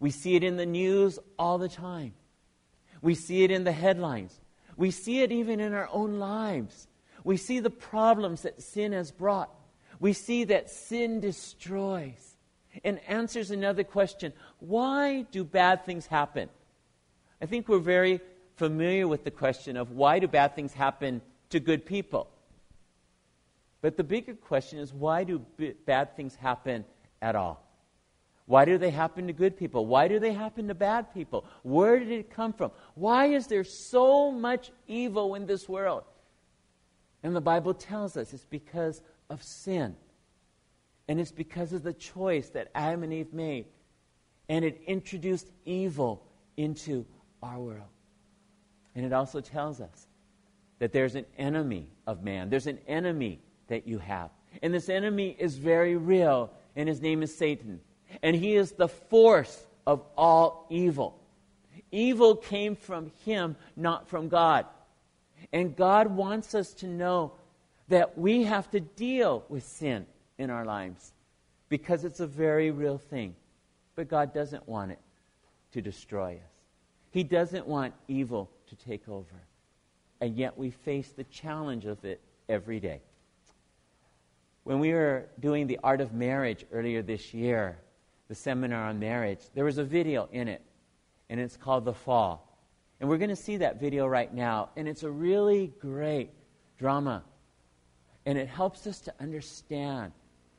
We 0.00 0.10
see 0.10 0.34
it 0.34 0.42
in 0.42 0.56
the 0.56 0.66
news 0.66 1.20
all 1.38 1.58
the 1.58 1.68
time. 1.68 2.14
We 3.00 3.14
see 3.14 3.44
it 3.44 3.52
in 3.52 3.62
the 3.62 3.72
headlines. 3.72 4.38
We 4.76 4.90
see 4.90 5.20
it 5.20 5.30
even 5.30 5.60
in 5.60 5.74
our 5.74 5.88
own 5.92 6.18
lives. 6.18 6.88
We 7.22 7.36
see 7.36 7.60
the 7.60 7.70
problems 7.70 8.42
that 8.42 8.60
sin 8.60 8.92
has 8.92 9.12
brought. 9.12 9.50
We 10.00 10.12
see 10.12 10.42
that 10.44 10.70
sin 10.70 11.20
destroys 11.20 12.33
and 12.82 12.98
answers 13.06 13.50
another 13.50 13.84
question 13.84 14.32
why 14.58 15.22
do 15.30 15.44
bad 15.44 15.84
things 15.84 16.06
happen? 16.06 16.48
I 17.40 17.46
think 17.46 17.68
we're 17.68 17.78
very 17.78 18.20
familiar 18.56 19.06
with 19.06 19.24
the 19.24 19.30
question 19.30 19.76
of 19.76 19.90
why 19.90 20.18
do 20.18 20.28
bad 20.28 20.54
things 20.56 20.72
happen 20.72 21.20
to 21.50 21.60
good 21.60 21.84
people? 21.84 22.28
But 23.80 23.96
the 23.96 24.04
bigger 24.04 24.34
question 24.34 24.78
is 24.78 24.92
why 24.92 25.24
do 25.24 25.40
b- 25.56 25.74
bad 25.84 26.16
things 26.16 26.34
happen 26.34 26.84
at 27.20 27.36
all? 27.36 27.64
Why 28.46 28.64
do 28.64 28.76
they 28.76 28.90
happen 28.90 29.26
to 29.26 29.32
good 29.32 29.56
people? 29.56 29.86
Why 29.86 30.08
do 30.08 30.18
they 30.18 30.32
happen 30.32 30.68
to 30.68 30.74
bad 30.74 31.12
people? 31.14 31.44
Where 31.62 31.98
did 31.98 32.10
it 32.10 32.30
come 32.30 32.52
from? 32.52 32.72
Why 32.94 33.26
is 33.26 33.46
there 33.46 33.64
so 33.64 34.30
much 34.30 34.70
evil 34.86 35.34
in 35.34 35.46
this 35.46 35.68
world? 35.68 36.04
And 37.22 37.34
the 37.34 37.40
Bible 37.40 37.72
tells 37.72 38.16
us 38.16 38.34
it's 38.34 38.44
because 38.44 39.00
of 39.30 39.42
sin. 39.42 39.96
And 41.08 41.20
it's 41.20 41.32
because 41.32 41.72
of 41.72 41.82
the 41.82 41.92
choice 41.92 42.48
that 42.50 42.70
Adam 42.74 43.02
and 43.02 43.12
Eve 43.12 43.32
made. 43.32 43.66
And 44.48 44.64
it 44.64 44.80
introduced 44.86 45.50
evil 45.64 46.26
into 46.56 47.04
our 47.42 47.58
world. 47.58 47.88
And 48.94 49.04
it 49.04 49.12
also 49.12 49.40
tells 49.40 49.80
us 49.80 50.06
that 50.78 50.92
there's 50.92 51.14
an 51.14 51.26
enemy 51.38 51.88
of 52.06 52.22
man, 52.22 52.50
there's 52.50 52.66
an 52.66 52.78
enemy 52.86 53.40
that 53.68 53.86
you 53.86 53.98
have. 53.98 54.30
And 54.62 54.72
this 54.72 54.88
enemy 54.88 55.34
is 55.38 55.56
very 55.56 55.96
real, 55.96 56.50
and 56.76 56.88
his 56.88 57.00
name 57.00 57.22
is 57.22 57.34
Satan. 57.34 57.80
And 58.22 58.36
he 58.36 58.54
is 58.54 58.72
the 58.72 58.88
force 58.88 59.66
of 59.86 60.02
all 60.16 60.66
evil. 60.70 61.18
Evil 61.90 62.36
came 62.36 62.76
from 62.76 63.10
him, 63.24 63.56
not 63.76 64.08
from 64.08 64.28
God. 64.28 64.66
And 65.52 65.76
God 65.76 66.08
wants 66.08 66.54
us 66.54 66.72
to 66.74 66.86
know 66.86 67.32
that 67.88 68.16
we 68.16 68.44
have 68.44 68.70
to 68.70 68.80
deal 68.80 69.44
with 69.48 69.64
sin 69.64 70.06
in 70.38 70.50
our 70.50 70.64
lives 70.64 71.12
because 71.68 72.04
it's 72.04 72.20
a 72.20 72.26
very 72.26 72.70
real 72.70 72.98
thing. 72.98 73.34
But 73.96 74.08
God 74.08 74.34
doesn't 74.34 74.68
want 74.68 74.92
it 74.92 74.98
to 75.72 75.80
destroy 75.80 76.34
us, 76.34 76.52
He 77.10 77.24
doesn't 77.24 77.66
want 77.66 77.94
evil 78.08 78.50
to 78.68 78.76
take 78.76 79.08
over. 79.08 79.46
And 80.20 80.36
yet 80.36 80.56
we 80.56 80.70
face 80.70 81.10
the 81.10 81.24
challenge 81.24 81.84
of 81.84 82.04
it 82.04 82.20
every 82.48 82.80
day. 82.80 83.02
When 84.62 84.78
we 84.78 84.92
were 84.92 85.26
doing 85.40 85.66
the 85.66 85.78
art 85.82 86.00
of 86.00 86.14
marriage 86.14 86.64
earlier 86.72 87.02
this 87.02 87.34
year, 87.34 87.76
the 88.28 88.34
seminar 88.34 88.88
on 88.88 88.98
marriage, 88.98 89.40
there 89.54 89.64
was 89.64 89.76
a 89.76 89.84
video 89.84 90.28
in 90.32 90.48
it, 90.48 90.62
and 91.28 91.38
it's 91.38 91.56
called 91.56 91.84
The 91.84 91.92
Fall. 91.92 92.58
And 93.00 93.08
we're 93.08 93.18
going 93.18 93.30
to 93.30 93.36
see 93.36 93.58
that 93.58 93.80
video 93.80 94.06
right 94.06 94.32
now, 94.32 94.70
and 94.76 94.88
it's 94.88 95.02
a 95.02 95.10
really 95.10 95.72
great 95.80 96.30
drama 96.78 97.22
and 98.26 98.38
it 98.38 98.48
helps 98.48 98.86
us 98.86 99.00
to 99.00 99.14
understand 99.20 100.12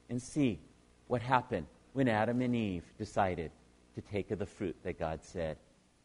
and 0.10 0.22
see 0.22 0.60
what 1.08 1.22
happened 1.22 1.68
when 1.94 2.08
Adam 2.08 2.42
and 2.42 2.56
Eve 2.56 2.84
decided 2.98 3.52
to 3.96 4.02
take 4.02 4.32
of 4.32 4.40
the 4.40 4.46
fruit 4.46 4.76
that 4.84 5.00
God 5.00 5.24
said, 5.24 5.58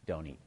don't 0.05 0.27
eat. 0.27 0.39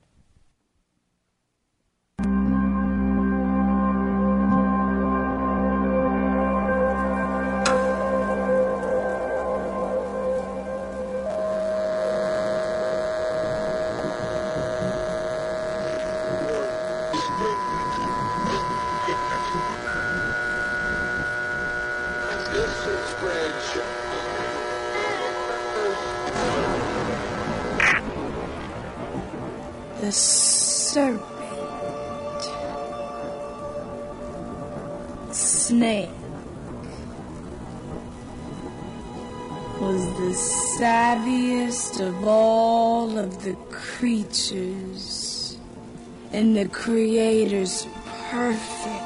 In 46.34 46.52
the 46.52 46.66
Creator's 46.66 47.86
perfect 48.28 49.04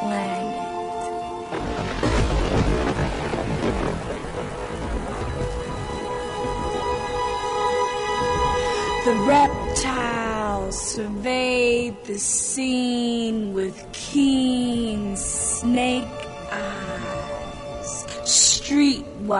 planet. 0.00 0.58
The 9.04 9.14
reptiles 9.24 10.76
surveyed 10.80 11.94
the 12.06 12.18
scene 12.18 13.54
with 13.54 13.86
keen 13.92 15.16
snake 15.16 16.04
eyes, 16.50 18.04
streetwise, 18.24 19.38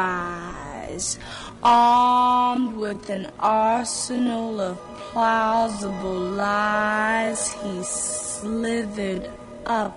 armed 1.64 2.76
with 2.76 3.10
an 3.10 3.26
arsenal 3.40 4.60
of 4.60 4.91
plausible 5.12 6.20
lies. 6.40 7.52
He 7.52 7.82
slithered 7.84 9.30
up 9.66 9.96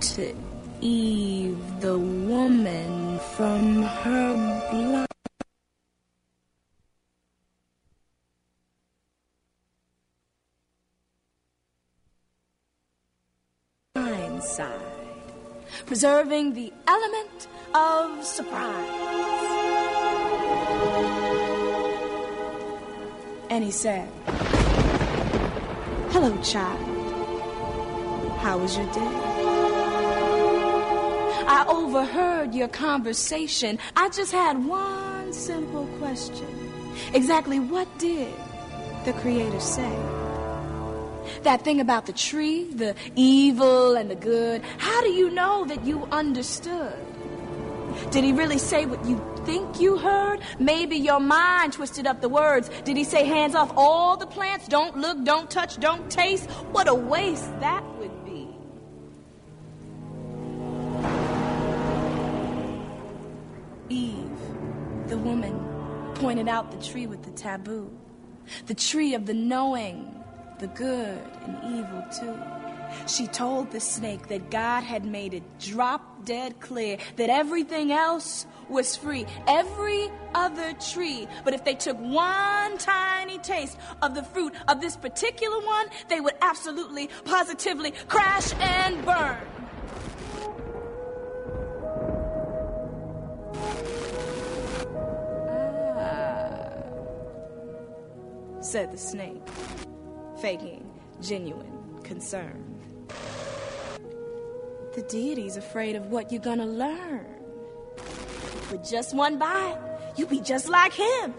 to 0.00 0.34
Eve, 0.80 1.80
the 1.80 1.98
woman, 1.98 3.18
from 3.36 3.82
her 3.82 4.34
blood. 4.70 5.06
side, 14.42 14.80
preserving 15.86 16.52
the 16.54 16.72
element 16.86 17.48
of 17.74 18.24
surprise. 18.24 19.06
And 23.50 23.64
he 23.64 23.70
said, 23.70 24.08
Hello, 26.18 26.34
child. 26.40 26.80
How 28.38 28.56
was 28.56 28.74
your 28.74 28.90
day? 28.90 29.16
I 31.46 31.66
overheard 31.68 32.54
your 32.54 32.68
conversation. 32.68 33.78
I 33.96 34.08
just 34.08 34.32
had 34.32 34.64
one 34.64 35.34
simple 35.34 35.84
question. 35.98 36.48
Exactly 37.12 37.60
what 37.60 37.86
did 37.98 38.32
the 39.04 39.12
Creator 39.12 39.60
say? 39.60 39.94
That 41.42 41.60
thing 41.60 41.82
about 41.82 42.06
the 42.06 42.14
tree, 42.14 42.64
the 42.64 42.94
evil 43.14 43.94
and 43.94 44.10
the 44.10 44.14
good, 44.14 44.62
how 44.78 45.02
do 45.02 45.10
you 45.10 45.28
know 45.28 45.66
that 45.66 45.84
you 45.84 46.08
understood? 46.10 46.96
Did 48.10 48.24
he 48.24 48.32
really 48.32 48.56
say 48.56 48.86
what 48.86 49.04
you 49.04 49.20
think 49.46 49.80
you 49.80 49.96
heard? 49.96 50.40
Maybe 50.58 50.96
your 50.96 51.20
mind 51.20 51.72
twisted 51.72 52.06
up 52.06 52.20
the 52.20 52.28
words. 52.28 52.68
Did 52.84 52.96
he 52.96 53.04
say 53.04 53.24
hands 53.24 53.54
off 53.54 53.72
all 53.76 54.16
the 54.16 54.26
plants? 54.26 54.66
Don't 54.66 54.96
look, 54.98 55.24
don't 55.24 55.48
touch, 55.48 55.78
don't 55.78 56.10
taste? 56.10 56.50
What 56.72 56.88
a 56.88 56.94
waste 56.94 57.48
that 57.60 57.84
would 57.98 58.24
be. 58.24 58.48
Eve 63.88 64.26
the 65.06 65.16
woman 65.16 65.54
pointed 66.16 66.48
out 66.48 66.72
the 66.72 66.84
tree 66.84 67.06
with 67.06 67.22
the 67.22 67.30
taboo, 67.30 67.88
the 68.66 68.74
tree 68.74 69.14
of 69.14 69.26
the 69.26 69.34
knowing, 69.34 70.12
the 70.58 70.66
good 70.68 71.22
and 71.44 71.78
evil 71.78 72.04
too. 72.18 72.36
She 73.06 73.26
told 73.26 73.70
the 73.70 73.80
snake 73.80 74.28
that 74.28 74.50
God 74.50 74.82
had 74.82 75.04
made 75.04 75.34
it 75.34 75.58
drop 75.58 76.24
dead 76.24 76.60
clear 76.60 76.98
that 77.16 77.30
everything 77.30 77.92
else 77.92 78.46
was 78.68 78.96
free, 78.96 79.26
every 79.46 80.10
other 80.34 80.72
tree. 80.74 81.28
But 81.44 81.54
if 81.54 81.64
they 81.64 81.74
took 81.74 81.98
one 81.98 82.78
tiny 82.78 83.38
taste 83.38 83.78
of 84.02 84.14
the 84.14 84.22
fruit 84.22 84.52
of 84.68 84.80
this 84.80 84.96
particular 84.96 85.58
one, 85.60 85.86
they 86.08 86.20
would 86.20 86.34
absolutely, 86.42 87.08
positively 87.24 87.92
crash 88.08 88.52
and 88.60 89.04
burn. 89.04 89.38
Ah, 95.98 96.82
said 98.60 98.90
the 98.92 98.98
snake, 98.98 99.46
faking 100.40 100.90
genuine 101.20 102.00
concern. 102.02 102.75
The 104.94 105.02
deity's 105.02 105.56
afraid 105.56 105.96
of 105.96 106.06
what 106.06 106.32
you're 106.32 106.40
gonna 106.40 106.66
learn. 106.66 107.26
With 108.70 108.88
just 108.88 109.14
one 109.14 109.38
bite, 109.38 109.78
you 110.16 110.26
be 110.26 110.40
just 110.40 110.68
like 110.68 110.92
him. 110.92 111.34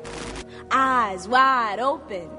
Eyes 0.69 1.27
wide 1.27 1.79
open, 1.79 2.29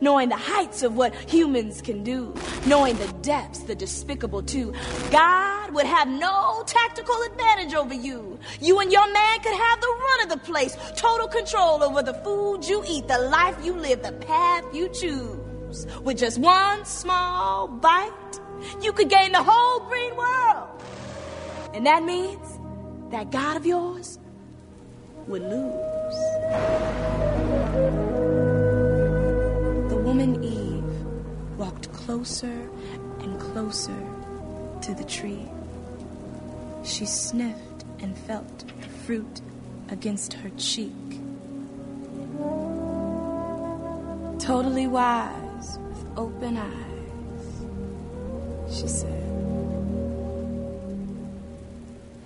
knowing 0.00 0.28
the 0.28 0.36
heights 0.36 0.82
of 0.82 0.96
what 0.96 1.14
humans 1.30 1.80
can 1.80 2.02
do, 2.02 2.34
knowing 2.66 2.96
the 2.96 3.06
depths, 3.22 3.60
the 3.60 3.74
despicable 3.74 4.42
too. 4.42 4.74
God 5.10 5.72
would 5.74 5.86
have 5.86 6.08
no 6.08 6.64
tactical 6.66 7.14
advantage 7.22 7.74
over 7.74 7.94
you. 7.94 8.38
You 8.60 8.80
and 8.80 8.90
your 8.92 9.10
man 9.12 9.40
could 9.40 9.54
have 9.54 9.80
the 9.80 9.86
run 9.86 10.22
of 10.24 10.28
the 10.30 10.44
place, 10.44 10.76
total 10.96 11.28
control 11.28 11.82
over 11.82 12.02
the 12.02 12.14
food 12.14 12.64
you 12.64 12.82
eat, 12.88 13.06
the 13.08 13.18
life 13.18 13.56
you 13.64 13.74
live, 13.74 14.02
the 14.02 14.12
path 14.12 14.64
you 14.74 14.88
choose. 14.88 15.86
With 16.02 16.18
just 16.18 16.38
one 16.38 16.84
small 16.84 17.68
bite, 17.68 18.40
you 18.80 18.92
could 18.92 19.08
gain 19.08 19.32
the 19.32 19.42
whole 19.42 19.80
green 19.88 20.16
world. 20.16 20.68
And 21.74 21.86
that 21.86 22.02
means 22.04 22.58
that 23.10 23.30
God 23.30 23.56
of 23.56 23.66
yours 23.66 24.18
would 25.26 25.42
lose. 25.42 26.14
The 29.88 29.96
woman 29.96 30.42
Eve 30.42 31.58
walked 31.58 31.92
closer 31.92 32.68
and 33.20 33.40
closer 33.40 33.96
to 34.82 34.94
the 34.94 35.04
tree. 35.04 35.48
She 36.84 37.06
sniffed 37.06 37.84
and 38.00 38.16
felt 38.16 38.58
the 38.80 38.88
fruit 38.88 39.40
against 39.90 40.32
her 40.34 40.50
cheek. 40.56 40.92
Totally 44.38 44.88
wise 44.88 45.78
with 45.88 46.04
open 46.16 46.56
eyes, 46.56 46.91
she 48.82 48.88
said. 48.88 49.22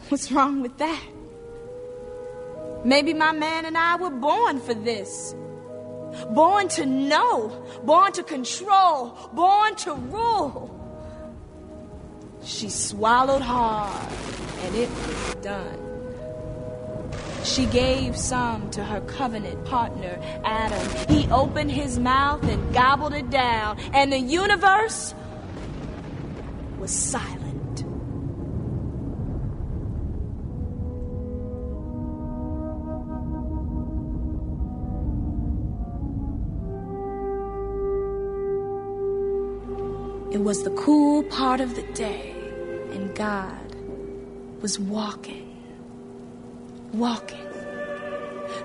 What's 0.09 0.33
wrong 0.33 0.63
with 0.63 0.79
that? 0.79 1.03
Maybe 2.85 3.13
my 3.13 3.33
man 3.33 3.67
and 3.67 3.77
I 3.77 3.97
were 3.97 4.11
born 4.11 4.61
for 4.61 4.73
this. 4.73 5.35
Born 6.31 6.69
to 6.69 6.87
know, 6.87 7.67
born 7.85 8.13
to 8.13 8.23
control, 8.23 9.19
born 9.35 9.75
to 9.77 9.95
rule. 9.95 10.73
She 12.43 12.71
swallowed 12.71 13.43
hard, 13.43 14.13
and 14.63 14.77
it 14.77 14.89
was 14.89 15.35
done. 15.43 15.83
She 17.45 17.67
gave 17.67 18.17
some 18.17 18.71
to 18.71 18.83
her 18.83 19.01
covenant 19.03 19.65
partner, 19.67 20.19
Adam. 20.45 21.15
He 21.15 21.29
opened 21.31 21.73
his 21.73 21.99
mouth 21.99 22.43
and 22.45 22.73
gobbled 22.73 23.13
it 23.15 23.31
down, 23.31 23.79
and 23.93 24.13
the 24.13 24.19
universe 24.19 25.15
was 26.87 26.95
silent. 26.95 27.81
It 40.33 40.39
was 40.39 40.63
the 40.63 40.71
cool 40.77 41.25
part 41.25 41.61
of 41.61 41.75
the 41.75 41.83
day, 41.95 42.37
and 42.93 43.13
God 43.17 43.75
was 44.63 44.79
walking, 44.79 45.57
walking 46.93 47.49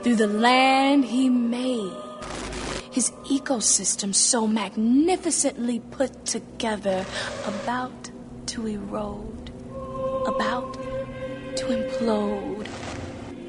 through 0.03 0.17
the 0.17 0.27
land 0.27 1.05
He 1.05 1.27
made. 1.27 2.10
His 2.91 3.11
ecosystem 3.25 4.13
so 4.13 4.45
magnificently 4.45 5.79
put 5.91 6.25
together, 6.25 7.05
about 7.45 8.11
to 8.47 8.67
erode, 8.67 9.49
about 10.27 10.73
to 11.55 11.65
implode 11.67 12.67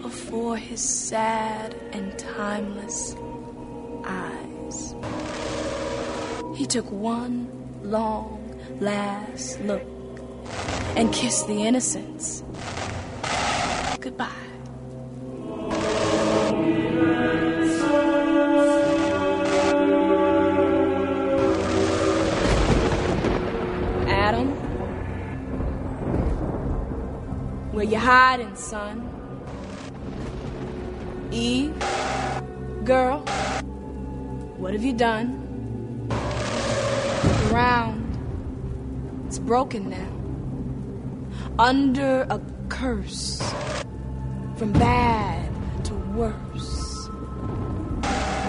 before 0.01 0.57
his 0.57 0.81
sad 0.81 1.75
and 1.93 2.17
timeless 2.19 3.17
eyes. 4.05 4.95
He 6.55 6.67
took 6.67 6.91
one 6.91 7.49
long, 7.83 8.61
last 8.79 9.61
look 9.63 9.83
and 10.97 11.13
kissed 11.13 11.47
the 11.49 11.65
innocents. 11.65 12.45
Goodbye. 14.01 14.42
Hiding, 28.13 28.55
son? 28.55 29.09
Eve, 31.31 31.75
girl, 32.85 33.21
what 34.59 34.75
have 34.75 34.85
you 34.85 34.93
done? 34.93 35.29
The 36.11 37.47
ground, 37.49 38.05
it's 39.27 39.39
broken 39.39 39.89
now. 39.89 40.13
Under 41.59 42.27
a 42.29 42.39
curse, 42.69 43.41
from 44.57 44.73
bad 44.75 45.49
to 45.85 45.95
worse. 46.15 47.09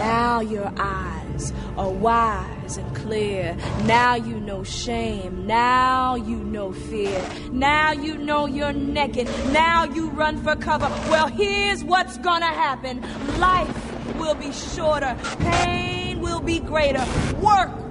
Now 0.03 0.41
your 0.41 0.73
eyes 0.77 1.53
are 1.77 1.89
wise 1.89 2.52
and 2.63 2.95
clear. 2.95 3.57
Now 3.83 4.15
you 4.15 4.39
know 4.39 4.63
shame. 4.63 5.45
Now 5.45 6.15
you 6.15 6.37
know 6.37 6.71
fear. 6.71 7.21
Now 7.51 7.91
you 7.91 8.17
know 8.17 8.45
you're 8.45 8.73
naked. 8.73 9.27
Now 9.51 9.83
you 9.83 10.09
run 10.09 10.41
for 10.41 10.55
cover. 10.55 10.87
Well, 11.09 11.27
here's 11.27 11.83
what's 11.83 12.17
gonna 12.17 12.45
happen 12.45 13.01
life 13.37 14.15
will 14.17 14.35
be 14.35 14.51
shorter, 14.51 15.17
pain 15.39 16.21
will 16.21 16.39
be 16.39 16.59
greater, 16.59 17.05
work 17.41 17.82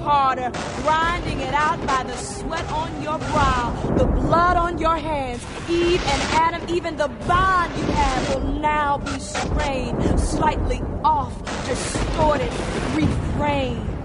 harder, 0.00 0.50
grinding 0.82 1.40
it 1.40 1.54
out 1.54 1.84
by 1.86 2.02
the 2.02 2.16
sweat 2.16 2.64
on 2.72 3.02
your 3.02 3.18
brow, 3.18 3.94
the 3.96 4.06
blood 4.06 4.56
on 4.56 4.78
your 4.78 4.96
hands. 4.96 5.44
Eve 5.68 6.02
and 6.02 6.22
Adam, 6.32 6.62
even 6.74 6.96
the 6.96 7.08
bond 7.28 7.72
you 7.76 7.84
have 7.84 8.34
will 8.34 8.52
now 8.60 8.98
be 8.98 9.18
strained, 9.20 10.18
slightly 10.18 10.80
off, 11.04 11.36
distorted, 11.66 12.50
reframed. 12.94 13.99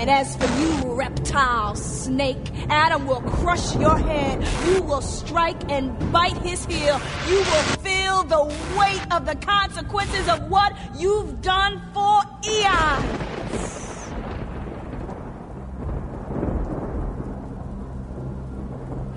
And 0.00 0.08
as 0.08 0.34
for 0.34 0.46
you, 0.58 0.94
reptile 0.94 1.76
snake, 1.76 2.50
Adam 2.70 3.06
will 3.06 3.20
crush 3.20 3.76
your 3.76 3.98
head. 3.98 4.42
You 4.66 4.80
will 4.80 5.02
strike 5.02 5.70
and 5.70 5.92
bite 6.10 6.38
his 6.38 6.64
heel. 6.64 6.98
You 7.28 7.36
will 7.36 7.66
feel 7.84 8.24
the 8.24 8.44
weight 8.78 9.06
of 9.10 9.26
the 9.26 9.36
consequences 9.36 10.26
of 10.26 10.48
what 10.48 10.74
you've 10.96 11.42
done 11.42 11.82
for 11.92 12.22
eons. 12.48 13.10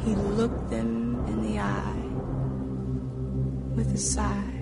He 0.04 0.16
looked 0.16 0.70
them 0.70 1.24
in 1.30 1.44
the 1.44 1.60
eye 1.60 2.04
with 3.74 3.94
a 3.94 3.98
sigh. 3.98 4.53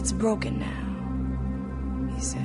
It's 0.00 0.12
broken 0.12 0.58
now, 0.58 2.14
he 2.14 2.22
said. 2.22 2.40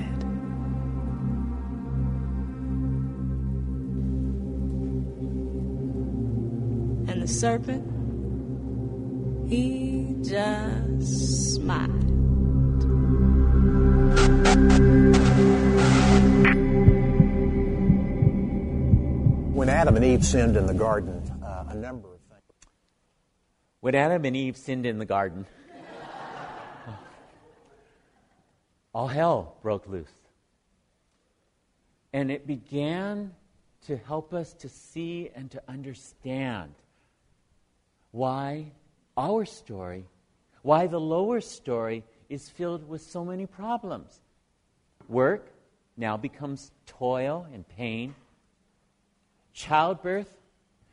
And 7.08 7.22
the 7.22 7.28
serpent, 7.30 7.88
he 9.50 10.18
just 10.22 11.56
smiled. 11.56 11.92
When 19.56 19.70
Adam 19.70 19.96
and 19.96 20.04
Eve 20.04 20.26
sinned 20.26 20.58
in 20.58 20.66
the 20.66 20.74
garden, 20.74 21.24
uh, 21.42 21.68
a 21.70 21.76
number 21.76 22.16
of 22.16 22.20
things. 22.30 22.42
When 23.80 23.96
Adam 23.96 24.26
and 24.26 24.36
Eve 24.36 24.58
sinned 24.58 24.86
in 24.86 25.00
the 25.00 25.06
garden, 25.06 25.46
all 28.96 29.08
hell 29.08 29.58
broke 29.62 29.88
loose. 29.90 30.08
And 32.14 32.32
it 32.32 32.48
began 32.48 33.34
to 33.88 33.98
help 33.98 34.34
us 34.34 34.54
to 34.54 34.70
see 34.70 35.30
and 35.36 35.52
to 35.52 35.62
understand 35.68 36.74
why 38.12 38.72
our 39.18 39.44
story, 39.44 40.06
why 40.62 40.88
the 40.88 41.00
lower 41.00 41.42
story 41.42 42.04
is 42.30 42.48
filled 42.48 42.88
with 42.88 43.02
so 43.02 43.26
many 43.26 43.46
problems. 43.46 44.22
Work 45.10 45.52
now 45.98 46.16
becomes 46.16 46.72
toil 46.86 47.46
and 47.54 47.68
pain. 47.68 48.16
Childbirth 49.54 50.34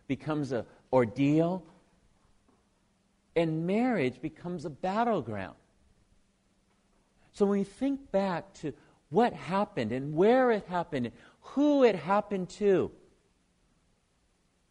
becomes 0.08 0.50
an 0.50 0.64
ordeal. 0.92 1.62
And 3.36 3.64
marriage 3.64 4.20
becomes 4.20 4.64
a 4.64 4.70
battleground. 4.70 5.54
So 7.32 7.46
when 7.46 7.58
we 7.58 7.64
think 7.64 8.10
back 8.10 8.52
to 8.54 8.72
what 9.10 9.32
happened 9.32 9.92
and 9.92 10.14
where 10.14 10.50
it 10.50 10.64
happened, 10.68 11.10
who 11.40 11.84
it 11.84 11.96
happened 11.96 12.48
to, 12.50 12.90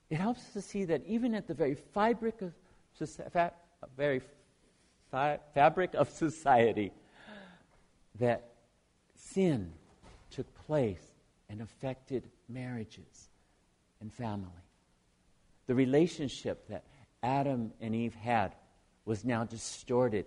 it 0.09 0.17
helps 0.17 0.39
us 0.41 0.53
to 0.53 0.61
see 0.61 0.85
that 0.85 1.03
even 1.05 1.33
at 1.33 1.47
the 1.47 1.53
very 1.53 1.75
fabric 1.75 2.41
of, 2.41 2.53
very 3.95 4.21
fabric 5.11 5.93
of 5.93 6.09
society, 6.09 6.91
that 8.19 8.49
sin 9.15 9.71
took 10.29 10.53
place 10.65 11.01
and 11.49 11.61
affected 11.61 12.29
marriages 12.49 13.29
and 14.01 14.13
family. 14.13 14.47
The 15.67 15.75
relationship 15.75 16.67
that 16.67 16.83
Adam 17.23 17.71
and 17.79 17.95
Eve 17.95 18.15
had 18.15 18.53
was 19.05 19.23
now 19.23 19.45
distorted 19.45 20.25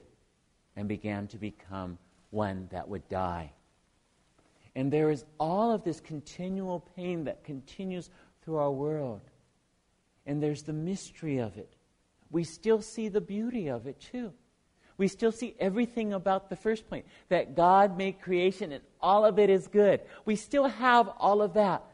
and 0.76 0.88
began 0.88 1.26
to 1.28 1.36
become 1.36 1.98
one 2.34 2.68
that 2.72 2.88
would 2.88 3.08
die. 3.08 3.52
And 4.74 4.92
there 4.92 5.10
is 5.10 5.24
all 5.38 5.70
of 5.70 5.84
this 5.84 6.00
continual 6.00 6.80
pain 6.96 7.24
that 7.24 7.44
continues 7.44 8.10
through 8.42 8.56
our 8.56 8.72
world. 8.72 9.22
And 10.26 10.42
there's 10.42 10.62
the 10.62 10.72
mystery 10.72 11.38
of 11.38 11.56
it. 11.56 11.72
We 12.30 12.44
still 12.44 12.82
see 12.82 13.08
the 13.08 13.20
beauty 13.20 13.68
of 13.68 13.86
it, 13.86 14.00
too. 14.00 14.32
We 14.96 15.08
still 15.08 15.32
see 15.32 15.54
everything 15.58 16.12
about 16.12 16.50
the 16.50 16.56
first 16.56 16.88
point 16.88 17.06
that 17.28 17.54
God 17.56 17.96
made 17.96 18.20
creation 18.20 18.72
and 18.72 18.82
all 19.00 19.24
of 19.24 19.38
it 19.38 19.50
is 19.50 19.66
good. 19.66 20.00
We 20.24 20.36
still 20.36 20.68
have 20.68 21.08
all 21.18 21.42
of 21.42 21.54
that. 21.54 21.84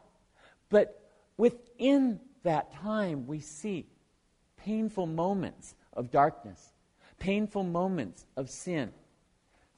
But 0.69 1.01
within 1.37 2.21
that 2.43 2.73
time, 2.75 3.27
we 3.27 3.41
see 3.41 3.87
painful 4.57 5.07
moments 5.07 5.75
of 5.95 6.11
darkness, 6.11 6.73
painful 7.19 7.65
moments 7.65 8.27
of 8.37 8.51
sin, 8.51 8.93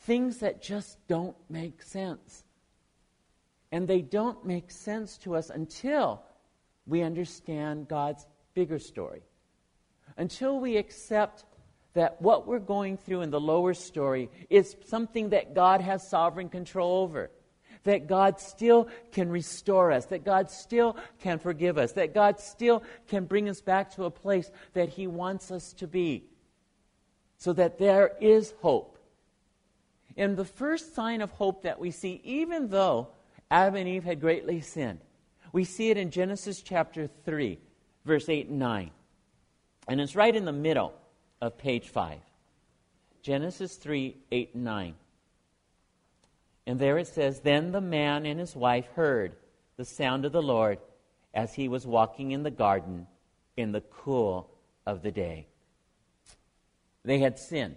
things 0.02 0.38
that 0.38 0.62
just 0.62 0.98
don't 1.08 1.36
make 1.48 1.82
sense. 1.82 2.44
And 3.70 3.88
they 3.88 4.02
don't 4.02 4.44
make 4.44 4.70
sense 4.70 5.16
to 5.18 5.34
us 5.34 5.50
until 5.50 6.22
we 6.86 7.02
understand 7.02 7.88
God's 7.88 8.26
bigger 8.54 8.78
story. 8.78 9.22
Until 10.16 10.60
we 10.60 10.76
accept 10.76 11.44
that 11.94 12.20
what 12.20 12.46
we're 12.46 12.58
going 12.58 12.96
through 12.96 13.22
in 13.22 13.30
the 13.30 13.40
lower 13.40 13.74
story 13.74 14.30
is 14.50 14.76
something 14.86 15.30
that 15.30 15.54
God 15.54 15.80
has 15.80 16.08
sovereign 16.08 16.48
control 16.48 17.02
over. 17.02 17.30
That 17.84 18.06
God 18.06 18.38
still 18.38 18.88
can 19.10 19.28
restore 19.28 19.90
us, 19.90 20.06
that 20.06 20.24
God 20.24 20.50
still 20.50 20.96
can 21.20 21.38
forgive 21.38 21.78
us, 21.78 21.92
that 21.92 22.14
God 22.14 22.38
still 22.38 22.82
can 23.08 23.24
bring 23.24 23.48
us 23.48 23.60
back 23.60 23.94
to 23.94 24.04
a 24.04 24.10
place 24.10 24.50
that 24.74 24.90
He 24.90 25.06
wants 25.08 25.50
us 25.50 25.72
to 25.74 25.88
be. 25.88 26.24
So 27.38 27.52
that 27.54 27.78
there 27.78 28.12
is 28.20 28.54
hope. 28.60 28.91
And 30.16 30.36
the 30.36 30.44
first 30.44 30.94
sign 30.94 31.20
of 31.20 31.30
hope 31.32 31.62
that 31.62 31.78
we 31.78 31.90
see, 31.90 32.20
even 32.24 32.68
though 32.68 33.08
Adam 33.50 33.76
and 33.76 33.88
Eve 33.88 34.04
had 34.04 34.20
greatly 34.20 34.60
sinned, 34.60 35.00
we 35.52 35.64
see 35.64 35.90
it 35.90 35.96
in 35.96 36.10
Genesis 36.10 36.62
chapter 36.62 37.08
3, 37.24 37.58
verse 38.04 38.28
8 38.28 38.48
and 38.48 38.58
9. 38.58 38.90
And 39.88 40.00
it's 40.00 40.16
right 40.16 40.34
in 40.34 40.44
the 40.44 40.52
middle 40.52 40.94
of 41.40 41.58
page 41.58 41.88
5. 41.88 42.18
Genesis 43.22 43.76
3 43.76 44.16
8 44.30 44.50
and 44.54 44.64
9. 44.64 44.94
And 46.66 46.78
there 46.78 46.98
it 46.98 47.08
says, 47.08 47.40
Then 47.40 47.72
the 47.72 47.80
man 47.80 48.24
and 48.26 48.38
his 48.38 48.54
wife 48.54 48.86
heard 48.94 49.36
the 49.76 49.84
sound 49.84 50.24
of 50.24 50.32
the 50.32 50.42
Lord 50.42 50.78
as 51.34 51.54
he 51.54 51.68
was 51.68 51.86
walking 51.86 52.32
in 52.32 52.42
the 52.42 52.50
garden 52.50 53.06
in 53.56 53.72
the 53.72 53.80
cool 53.80 54.50
of 54.86 55.02
the 55.02 55.10
day. 55.10 55.46
They 57.04 57.18
had 57.18 57.38
sinned, 57.38 57.76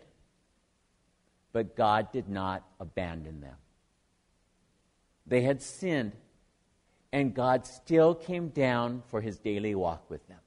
but 1.55 1.73
God 1.77 2.11
did 2.11 2.27
not 2.27 2.65
abandon 2.81 3.39
them. 3.39 3.55
They 5.25 5.39
had 5.39 5.61
sinned, 5.61 6.11
and 7.13 7.33
God 7.33 7.65
still 7.65 8.13
came 8.13 8.49
down 8.49 9.03
for 9.07 9.21
his 9.21 9.39
daily 9.39 9.73
walk 9.73 10.09
with 10.09 10.27
them. 10.27 10.39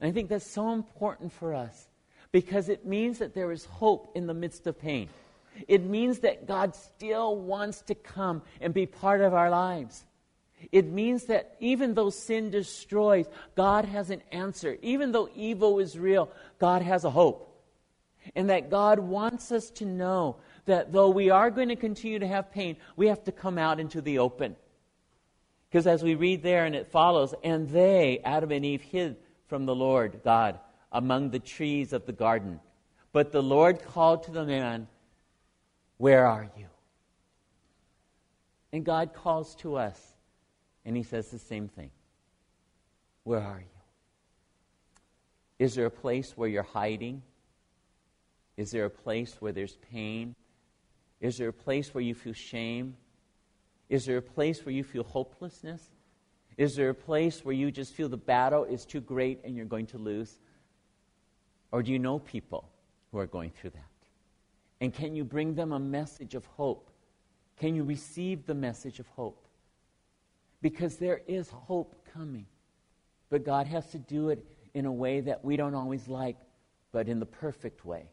And 0.00 0.10
I 0.10 0.12
think 0.12 0.28
that's 0.28 0.50
so 0.50 0.72
important 0.72 1.32
for 1.32 1.54
us 1.54 1.86
because 2.32 2.68
it 2.68 2.84
means 2.84 3.18
that 3.18 3.32
there 3.32 3.52
is 3.52 3.64
hope 3.64 4.10
in 4.16 4.26
the 4.26 4.34
midst 4.34 4.66
of 4.66 4.76
pain. 4.76 5.08
It 5.68 5.84
means 5.84 6.18
that 6.18 6.48
God 6.48 6.74
still 6.74 7.36
wants 7.36 7.82
to 7.82 7.94
come 7.94 8.42
and 8.60 8.74
be 8.74 8.86
part 8.86 9.20
of 9.20 9.34
our 9.34 9.50
lives. 9.50 10.04
It 10.72 10.86
means 10.86 11.26
that 11.26 11.54
even 11.60 11.94
though 11.94 12.10
sin 12.10 12.50
destroys, 12.50 13.28
God 13.54 13.84
has 13.84 14.10
an 14.10 14.22
answer. 14.32 14.78
Even 14.82 15.12
though 15.12 15.30
evil 15.36 15.78
is 15.78 15.96
real, 15.96 16.28
God 16.58 16.82
has 16.82 17.04
a 17.04 17.10
hope. 17.10 17.45
And 18.34 18.50
that 18.50 18.70
God 18.70 18.98
wants 18.98 19.52
us 19.52 19.70
to 19.72 19.84
know 19.84 20.36
that 20.64 20.92
though 20.92 21.10
we 21.10 21.30
are 21.30 21.50
going 21.50 21.68
to 21.68 21.76
continue 21.76 22.18
to 22.18 22.26
have 22.26 22.50
pain, 22.50 22.76
we 22.96 23.06
have 23.06 23.24
to 23.24 23.32
come 23.32 23.58
out 23.58 23.78
into 23.80 24.00
the 24.00 24.18
open. 24.18 24.56
Because 25.68 25.86
as 25.86 26.02
we 26.02 26.14
read 26.14 26.42
there 26.42 26.64
and 26.64 26.74
it 26.74 26.86
follows, 26.86 27.34
and 27.42 27.68
they, 27.68 28.20
Adam 28.24 28.50
and 28.50 28.64
Eve, 28.64 28.82
hid 28.82 29.16
from 29.46 29.66
the 29.66 29.74
Lord 29.74 30.20
God 30.24 30.58
among 30.92 31.30
the 31.30 31.38
trees 31.38 31.92
of 31.92 32.06
the 32.06 32.12
garden. 32.12 32.60
But 33.12 33.32
the 33.32 33.42
Lord 33.42 33.82
called 33.82 34.24
to 34.24 34.30
the 34.30 34.44
man, 34.44 34.88
Where 35.98 36.26
are 36.26 36.50
you? 36.56 36.66
And 38.72 38.84
God 38.84 39.14
calls 39.14 39.54
to 39.56 39.76
us, 39.76 40.00
and 40.84 40.96
He 40.96 41.02
says 41.02 41.30
the 41.30 41.38
same 41.38 41.68
thing 41.68 41.90
Where 43.24 43.40
are 43.40 43.60
you? 43.60 43.66
Is 45.58 45.74
there 45.74 45.86
a 45.86 45.90
place 45.90 46.32
where 46.36 46.48
you're 46.48 46.62
hiding? 46.62 47.22
Is 48.56 48.70
there 48.70 48.84
a 48.84 48.90
place 48.90 49.36
where 49.40 49.52
there's 49.52 49.76
pain? 49.92 50.34
Is 51.20 51.38
there 51.38 51.48
a 51.48 51.52
place 51.52 51.94
where 51.94 52.02
you 52.02 52.14
feel 52.14 52.32
shame? 52.32 52.96
Is 53.88 54.06
there 54.06 54.16
a 54.16 54.22
place 54.22 54.64
where 54.64 54.74
you 54.74 54.84
feel 54.84 55.04
hopelessness? 55.04 55.82
Is 56.56 56.74
there 56.74 56.90
a 56.90 56.94
place 56.94 57.44
where 57.44 57.54
you 57.54 57.70
just 57.70 57.92
feel 57.92 58.08
the 58.08 58.16
battle 58.16 58.64
is 58.64 58.84
too 58.84 59.00
great 59.00 59.40
and 59.44 59.54
you're 59.54 59.66
going 59.66 59.86
to 59.88 59.98
lose? 59.98 60.40
Or 61.70 61.82
do 61.82 61.92
you 61.92 61.98
know 61.98 62.18
people 62.18 62.68
who 63.12 63.18
are 63.18 63.26
going 63.26 63.50
through 63.50 63.70
that? 63.70 63.82
And 64.80 64.92
can 64.92 65.14
you 65.14 65.24
bring 65.24 65.54
them 65.54 65.72
a 65.72 65.78
message 65.78 66.34
of 66.34 66.44
hope? 66.46 66.90
Can 67.58 67.74
you 67.74 67.84
receive 67.84 68.46
the 68.46 68.54
message 68.54 68.98
of 68.98 69.08
hope? 69.08 69.46
Because 70.62 70.96
there 70.96 71.20
is 71.26 71.50
hope 71.50 71.94
coming. 72.12 72.46
But 73.28 73.44
God 73.44 73.66
has 73.66 73.90
to 73.90 73.98
do 73.98 74.30
it 74.30 74.44
in 74.74 74.86
a 74.86 74.92
way 74.92 75.20
that 75.20 75.44
we 75.44 75.56
don't 75.56 75.74
always 75.74 76.08
like, 76.08 76.36
but 76.92 77.08
in 77.08 77.20
the 77.20 77.26
perfect 77.26 77.84
way. 77.84 78.08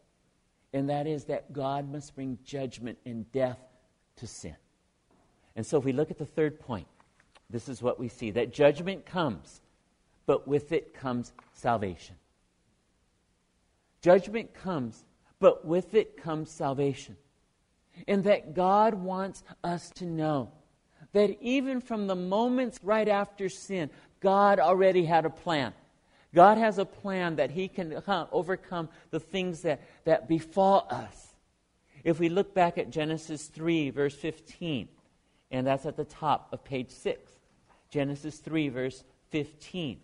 And 0.74 0.90
that 0.90 1.06
is 1.06 1.24
that 1.26 1.52
God 1.52 1.90
must 1.90 2.16
bring 2.16 2.36
judgment 2.44 2.98
and 3.06 3.30
death 3.30 3.60
to 4.16 4.26
sin. 4.26 4.56
And 5.54 5.64
so 5.64 5.78
if 5.78 5.84
we 5.84 5.92
look 5.92 6.10
at 6.10 6.18
the 6.18 6.26
third 6.26 6.58
point, 6.58 6.88
this 7.48 7.68
is 7.68 7.80
what 7.80 8.00
we 8.00 8.08
see 8.08 8.32
that 8.32 8.52
judgment 8.52 9.06
comes, 9.06 9.60
but 10.26 10.48
with 10.48 10.72
it 10.72 10.92
comes 10.92 11.32
salvation. 11.52 12.16
Judgment 14.02 14.52
comes, 14.52 15.04
but 15.38 15.64
with 15.64 15.94
it 15.94 16.16
comes 16.16 16.50
salvation. 16.50 17.16
And 18.08 18.24
that 18.24 18.54
God 18.54 18.94
wants 18.94 19.44
us 19.62 19.90
to 19.90 20.04
know 20.04 20.50
that 21.12 21.40
even 21.40 21.80
from 21.80 22.08
the 22.08 22.16
moments 22.16 22.78
right 22.82 23.08
after 23.08 23.48
sin, 23.48 23.90
God 24.18 24.58
already 24.58 25.04
had 25.04 25.24
a 25.24 25.30
plan. 25.30 25.72
God 26.34 26.58
has 26.58 26.78
a 26.78 26.84
plan 26.84 27.36
that 27.36 27.50
He 27.50 27.68
can 27.68 28.02
overcome 28.32 28.88
the 29.10 29.20
things 29.20 29.62
that, 29.62 29.80
that 30.04 30.28
befall 30.28 30.86
us. 30.90 31.28
If 32.02 32.18
we 32.18 32.28
look 32.28 32.52
back 32.52 32.76
at 32.76 32.90
Genesis 32.90 33.46
3, 33.46 33.90
verse 33.90 34.14
15, 34.14 34.88
and 35.50 35.66
that's 35.66 35.86
at 35.86 35.96
the 35.96 36.04
top 36.04 36.48
of 36.52 36.64
page 36.64 36.90
6. 36.90 37.32
Genesis 37.88 38.38
3, 38.38 38.68
verse 38.68 39.04
15. 39.30 40.00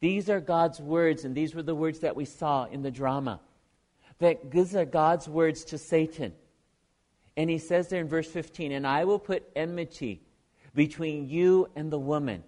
These 0.00 0.30
are 0.30 0.40
God's 0.40 0.80
words, 0.80 1.24
and 1.24 1.34
these 1.34 1.54
were 1.54 1.62
the 1.62 1.74
words 1.74 2.00
that 2.00 2.14
we 2.14 2.24
saw 2.24 2.64
in 2.64 2.82
the 2.82 2.90
drama. 2.90 3.40
That 4.18 4.50
these 4.50 4.76
are 4.76 4.84
God's 4.84 5.28
words 5.28 5.64
to 5.66 5.78
Satan. 5.78 6.34
And 7.36 7.48
he 7.48 7.58
says 7.58 7.88
there 7.88 8.00
in 8.00 8.08
verse 8.08 8.28
15, 8.28 8.72
And 8.72 8.86
I 8.86 9.04
will 9.04 9.18
put 9.18 9.48
enmity 9.56 10.20
between 10.74 11.28
you 11.28 11.68
and 11.74 11.90
the 11.90 11.98
woman, 11.98 12.44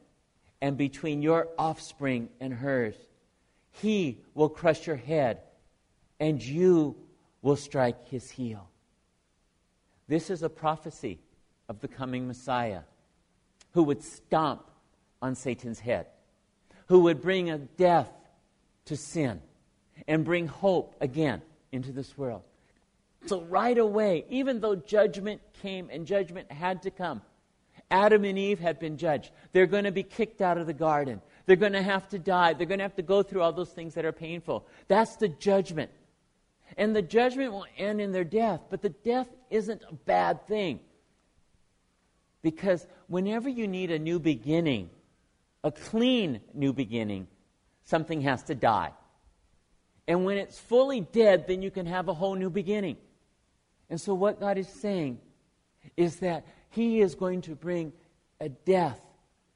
and 0.60 0.76
between 0.76 1.22
your 1.22 1.48
offspring 1.58 2.28
and 2.38 2.52
hers. 2.52 2.94
He 3.72 4.18
will 4.34 4.48
crush 4.48 4.86
your 4.86 4.96
head, 4.96 5.40
and 6.20 6.42
you 6.42 6.96
will 7.40 7.56
strike 7.56 8.08
his 8.08 8.30
heel. 8.30 8.68
This 10.08 10.30
is 10.30 10.42
a 10.42 10.48
prophecy 10.48 11.18
of 11.68 11.80
the 11.80 11.88
coming 11.88 12.26
Messiah 12.26 12.82
who 13.72 13.82
would 13.84 14.02
stomp 14.02 14.70
on 15.20 15.34
Satan's 15.34 15.80
head, 15.80 16.06
who 16.86 17.00
would 17.00 17.20
bring 17.20 17.50
a 17.50 17.58
death 17.58 18.10
to 18.84 18.96
sin 18.96 19.40
and 20.06 20.24
bring 20.24 20.46
hope 20.46 20.94
again 21.00 21.40
into 21.70 21.92
this 21.92 22.16
world. 22.18 22.42
So, 23.26 23.42
right 23.42 23.78
away, 23.78 24.24
even 24.28 24.60
though 24.60 24.74
judgment 24.74 25.40
came 25.62 25.88
and 25.90 26.06
judgment 26.06 26.50
had 26.50 26.82
to 26.82 26.90
come, 26.90 27.22
Adam 27.90 28.24
and 28.24 28.38
Eve 28.38 28.58
had 28.58 28.78
been 28.78 28.96
judged. 28.96 29.30
They're 29.52 29.66
going 29.66 29.84
to 29.84 29.92
be 29.92 30.02
kicked 30.02 30.40
out 30.40 30.58
of 30.58 30.66
the 30.66 30.72
garden. 30.72 31.20
They're 31.46 31.56
going 31.56 31.72
to 31.72 31.82
have 31.82 32.08
to 32.10 32.18
die. 32.18 32.52
They're 32.52 32.66
going 32.66 32.78
to 32.78 32.84
have 32.84 32.96
to 32.96 33.02
go 33.02 33.22
through 33.22 33.42
all 33.42 33.52
those 33.52 33.70
things 33.70 33.94
that 33.94 34.04
are 34.04 34.12
painful. 34.12 34.66
That's 34.88 35.16
the 35.16 35.28
judgment. 35.28 35.90
And 36.76 36.94
the 36.94 37.02
judgment 37.02 37.52
will 37.52 37.66
end 37.76 38.00
in 38.00 38.12
their 38.12 38.24
death. 38.24 38.60
But 38.70 38.82
the 38.82 38.90
death 38.90 39.28
isn't 39.50 39.82
a 39.88 39.94
bad 39.94 40.46
thing. 40.46 40.80
Because 42.42 42.86
whenever 43.08 43.48
you 43.48 43.68
need 43.68 43.90
a 43.90 43.98
new 43.98 44.18
beginning, 44.18 44.90
a 45.62 45.70
clean 45.70 46.40
new 46.54 46.72
beginning, 46.72 47.28
something 47.84 48.22
has 48.22 48.42
to 48.44 48.54
die. 48.54 48.92
And 50.08 50.24
when 50.24 50.38
it's 50.38 50.58
fully 50.58 51.00
dead, 51.00 51.46
then 51.46 51.62
you 51.62 51.70
can 51.70 51.86
have 51.86 52.08
a 52.08 52.14
whole 52.14 52.34
new 52.34 52.50
beginning. 52.50 52.96
And 53.88 54.00
so, 54.00 54.14
what 54.14 54.40
God 54.40 54.58
is 54.58 54.68
saying 54.68 55.20
is 55.96 56.16
that 56.16 56.44
He 56.70 57.00
is 57.00 57.14
going 57.14 57.42
to 57.42 57.54
bring 57.54 57.92
a 58.40 58.48
death 58.48 59.00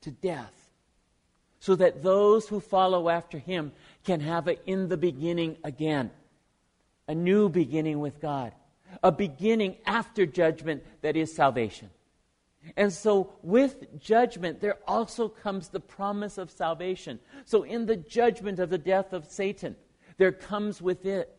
to 0.02 0.12
death 0.12 0.65
so 1.66 1.74
that 1.74 2.00
those 2.00 2.46
who 2.46 2.60
follow 2.60 3.08
after 3.08 3.38
Him 3.38 3.72
can 4.04 4.20
have 4.20 4.46
it 4.46 4.62
in 4.66 4.86
the 4.86 4.96
beginning 4.96 5.56
again. 5.64 6.12
A 7.08 7.14
new 7.14 7.48
beginning 7.48 7.98
with 7.98 8.20
God. 8.20 8.52
A 9.02 9.10
beginning 9.10 9.78
after 9.84 10.26
judgment 10.26 10.84
that 11.02 11.16
is 11.16 11.34
salvation. 11.34 11.90
And 12.76 12.92
so, 12.92 13.32
with 13.42 13.98
judgment, 13.98 14.60
there 14.60 14.78
also 14.86 15.28
comes 15.28 15.68
the 15.68 15.80
promise 15.80 16.38
of 16.38 16.52
salvation. 16.52 17.18
So, 17.44 17.64
in 17.64 17.86
the 17.86 17.96
judgment 17.96 18.60
of 18.60 18.70
the 18.70 18.78
death 18.78 19.12
of 19.12 19.26
Satan, 19.26 19.74
there 20.18 20.30
comes 20.30 20.80
with 20.80 21.04
it 21.04 21.34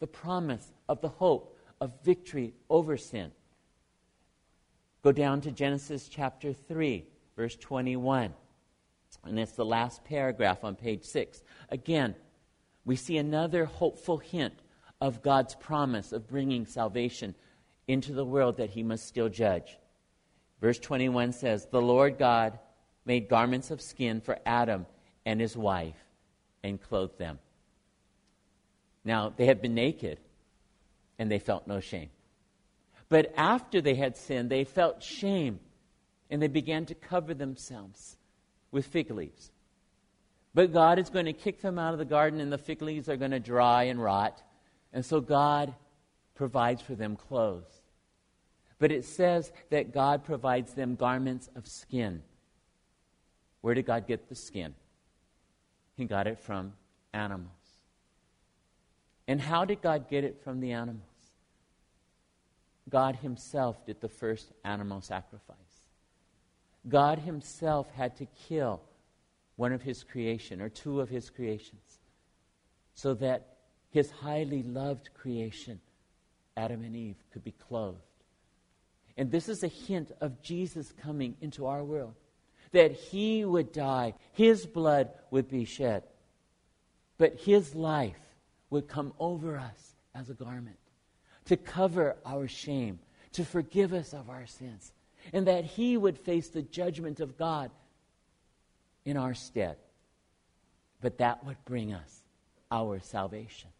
the 0.00 0.08
promise 0.08 0.72
of 0.88 1.00
the 1.02 1.08
hope 1.08 1.56
of 1.80 1.92
victory 2.02 2.52
over 2.68 2.96
sin. 2.96 3.30
Go 5.02 5.12
down 5.12 5.40
to 5.42 5.52
Genesis 5.52 6.08
chapter 6.08 6.52
3, 6.52 7.06
verse 7.36 7.54
21. 7.54 8.34
And 9.24 9.38
it's 9.38 9.52
the 9.52 9.64
last 9.64 10.04
paragraph 10.04 10.64
on 10.64 10.74
page 10.76 11.04
6. 11.04 11.42
Again, 11.70 12.14
we 12.84 12.96
see 12.96 13.18
another 13.18 13.64
hopeful 13.64 14.18
hint 14.18 14.54
of 15.00 15.22
God's 15.22 15.54
promise 15.54 16.12
of 16.12 16.28
bringing 16.28 16.66
salvation 16.66 17.34
into 17.86 18.12
the 18.12 18.24
world 18.24 18.56
that 18.58 18.70
he 18.70 18.82
must 18.82 19.06
still 19.06 19.28
judge. 19.28 19.78
Verse 20.60 20.78
21 20.78 21.32
says, 21.32 21.66
The 21.70 21.80
Lord 21.80 22.18
God 22.18 22.58
made 23.04 23.28
garments 23.28 23.70
of 23.70 23.80
skin 23.80 24.20
for 24.20 24.38
Adam 24.44 24.86
and 25.24 25.40
his 25.40 25.56
wife 25.56 25.96
and 26.62 26.80
clothed 26.80 27.18
them. 27.18 27.38
Now, 29.04 29.32
they 29.34 29.46
had 29.46 29.62
been 29.62 29.74
naked 29.74 30.18
and 31.18 31.30
they 31.30 31.38
felt 31.38 31.66
no 31.66 31.80
shame. 31.80 32.10
But 33.08 33.32
after 33.36 33.80
they 33.80 33.94
had 33.94 34.16
sinned, 34.16 34.50
they 34.50 34.64
felt 34.64 35.02
shame 35.02 35.60
and 36.30 36.42
they 36.42 36.48
began 36.48 36.84
to 36.86 36.94
cover 36.94 37.32
themselves 37.32 38.17
with 38.70 38.86
fig 38.86 39.10
leaves. 39.10 39.50
But 40.54 40.72
God 40.72 40.98
is 40.98 41.10
going 41.10 41.26
to 41.26 41.32
kick 41.32 41.60
them 41.60 41.78
out 41.78 41.92
of 41.92 41.98
the 41.98 42.04
garden 42.04 42.40
and 42.40 42.52
the 42.52 42.58
fig 42.58 42.82
leaves 42.82 43.08
are 43.08 43.16
going 43.16 43.30
to 43.30 43.40
dry 43.40 43.84
and 43.84 44.02
rot. 44.02 44.42
And 44.92 45.04
so 45.04 45.20
God 45.20 45.74
provides 46.34 46.82
for 46.82 46.94
them 46.94 47.16
clothes. 47.16 47.82
But 48.78 48.92
it 48.92 49.04
says 49.04 49.52
that 49.70 49.92
God 49.92 50.24
provides 50.24 50.74
them 50.74 50.94
garments 50.94 51.48
of 51.56 51.66
skin. 51.66 52.22
Where 53.60 53.74
did 53.74 53.86
God 53.86 54.06
get 54.06 54.28
the 54.28 54.34
skin? 54.34 54.74
He 55.96 56.04
got 56.04 56.26
it 56.26 56.38
from 56.38 56.74
animals. 57.12 57.52
And 59.26 59.40
how 59.40 59.64
did 59.64 59.82
God 59.82 60.08
get 60.08 60.24
it 60.24 60.40
from 60.42 60.60
the 60.60 60.72
animals? 60.72 61.02
God 62.88 63.16
Himself 63.16 63.84
did 63.84 64.00
the 64.00 64.08
first 64.08 64.52
animal 64.64 65.00
sacrifice. 65.00 65.56
God 66.88 67.18
Himself 67.18 67.90
had 67.94 68.16
to 68.16 68.26
kill 68.48 68.80
one 69.56 69.72
of 69.72 69.82
His 69.82 70.04
creation 70.04 70.60
or 70.60 70.68
two 70.68 71.00
of 71.00 71.08
His 71.08 71.30
creations 71.30 71.98
so 72.94 73.14
that 73.14 73.56
His 73.90 74.10
highly 74.10 74.62
loved 74.62 75.10
creation, 75.14 75.80
Adam 76.56 76.82
and 76.82 76.96
Eve, 76.96 77.16
could 77.32 77.44
be 77.44 77.52
clothed. 77.52 77.98
And 79.16 79.30
this 79.30 79.48
is 79.48 79.62
a 79.62 79.68
hint 79.68 80.12
of 80.20 80.42
Jesus 80.42 80.92
coming 81.02 81.36
into 81.40 81.66
our 81.66 81.84
world 81.84 82.14
that 82.72 82.92
He 82.92 83.44
would 83.44 83.72
die, 83.72 84.14
His 84.32 84.66
blood 84.66 85.10
would 85.30 85.48
be 85.48 85.64
shed, 85.64 86.04
but 87.16 87.34
His 87.40 87.74
life 87.74 88.20
would 88.70 88.88
come 88.88 89.12
over 89.18 89.58
us 89.58 89.94
as 90.14 90.28
a 90.28 90.34
garment 90.34 90.76
to 91.46 91.56
cover 91.56 92.16
our 92.26 92.46
shame, 92.46 92.98
to 93.32 93.44
forgive 93.44 93.94
us 93.94 94.12
of 94.12 94.28
our 94.28 94.46
sins, 94.46 94.92
and 95.32 95.46
that 95.46 95.64
He 95.64 95.96
would 95.96 96.18
face 96.18 96.48
the 96.48 96.62
judgment 96.62 97.20
of 97.20 97.36
God 97.36 97.70
in 99.04 99.16
our 99.16 99.34
stead. 99.34 99.76
But 101.00 101.18
that 101.18 101.44
would 101.44 101.56
bring 101.64 101.92
us 101.92 102.22
our 102.70 103.00
salvation, 103.00 103.70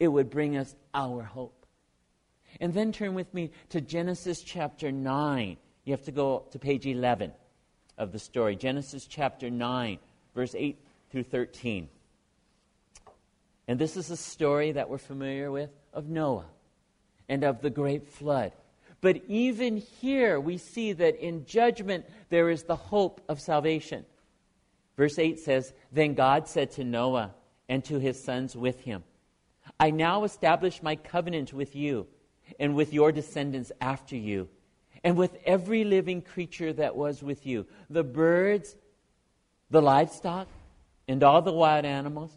it 0.00 0.08
would 0.08 0.30
bring 0.30 0.56
us 0.56 0.74
our 0.94 1.22
hope. 1.22 1.66
And 2.60 2.72
then 2.72 2.92
turn 2.92 3.14
with 3.14 3.32
me 3.34 3.50
to 3.70 3.80
Genesis 3.80 4.42
chapter 4.42 4.90
9. 4.90 5.56
You 5.84 5.92
have 5.92 6.04
to 6.04 6.12
go 6.12 6.46
to 6.52 6.58
page 6.58 6.86
11 6.86 7.32
of 7.98 8.12
the 8.12 8.18
story. 8.18 8.56
Genesis 8.56 9.06
chapter 9.06 9.50
9, 9.50 9.98
verse 10.34 10.54
8 10.54 10.78
through 11.10 11.24
13. 11.24 11.88
And 13.68 13.78
this 13.78 13.96
is 13.96 14.10
a 14.10 14.16
story 14.16 14.72
that 14.72 14.88
we're 14.88 14.98
familiar 14.98 15.50
with 15.50 15.70
of 15.92 16.08
Noah 16.08 16.46
and 17.28 17.44
of 17.44 17.60
the 17.60 17.70
great 17.70 18.08
flood. 18.08 18.52
But 19.00 19.22
even 19.28 19.76
here, 19.76 20.40
we 20.40 20.58
see 20.58 20.92
that 20.94 21.16
in 21.16 21.44
judgment, 21.46 22.06
there 22.28 22.50
is 22.50 22.64
the 22.64 22.76
hope 22.76 23.20
of 23.28 23.40
salvation. 23.40 24.04
Verse 24.96 25.18
8 25.18 25.38
says 25.38 25.72
Then 25.92 26.14
God 26.14 26.48
said 26.48 26.70
to 26.72 26.84
Noah 26.84 27.34
and 27.68 27.84
to 27.84 27.98
his 27.98 28.22
sons 28.22 28.56
with 28.56 28.80
him, 28.80 29.04
I 29.78 29.90
now 29.90 30.24
establish 30.24 30.82
my 30.82 30.96
covenant 30.96 31.52
with 31.52 31.76
you 31.76 32.06
and 32.58 32.74
with 32.74 32.92
your 32.92 33.12
descendants 33.12 33.72
after 33.80 34.16
you, 34.16 34.48
and 35.02 35.16
with 35.16 35.36
every 35.44 35.84
living 35.84 36.22
creature 36.22 36.72
that 36.72 36.96
was 36.96 37.22
with 37.22 37.44
you 37.44 37.66
the 37.90 38.04
birds, 38.04 38.76
the 39.70 39.82
livestock, 39.82 40.48
and 41.08 41.22
all 41.22 41.42
the 41.42 41.52
wild 41.52 41.84
animals, 41.84 42.36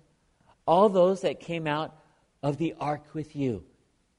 all 0.66 0.90
those 0.90 1.22
that 1.22 1.40
came 1.40 1.68
out 1.68 1.96
of 2.44 2.58
the 2.58 2.76
ark 2.80 3.04
with 3.14 3.36
you 3.36 3.64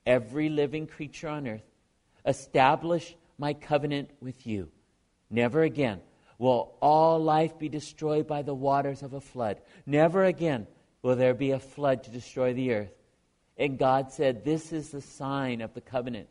every 0.07 0.48
living 0.48 0.87
creature 0.87 1.29
on 1.29 1.46
earth, 1.46 1.69
establish 2.26 3.16
my 3.38 3.54
covenant 3.54 4.11
with 4.20 4.46
you. 4.46 4.68
Never 5.30 5.62
again 5.62 6.00
will 6.38 6.74
all 6.80 7.22
life 7.22 7.59
be 7.59 7.68
destroyed 7.68 8.26
by 8.26 8.42
the 8.42 8.54
waters 8.54 9.02
of 9.02 9.12
a 9.12 9.20
flood. 9.20 9.61
Never 9.87 10.24
again 10.24 10.66
will 11.02 11.16
there 11.16 11.35
be 11.35 11.50
a 11.50 11.61
flood 11.61 12.04
to 12.04 12.11
destroy 12.11 12.52
the 12.52 12.72
earth. 12.72 12.92
And 13.56 13.78
God 13.78 14.11
said, 14.11 14.44
This 14.44 14.72
is 14.72 14.90
the 14.90 15.02
sign 15.02 15.61
of 15.61 15.74
the 15.74 15.80
covenant 15.80 16.28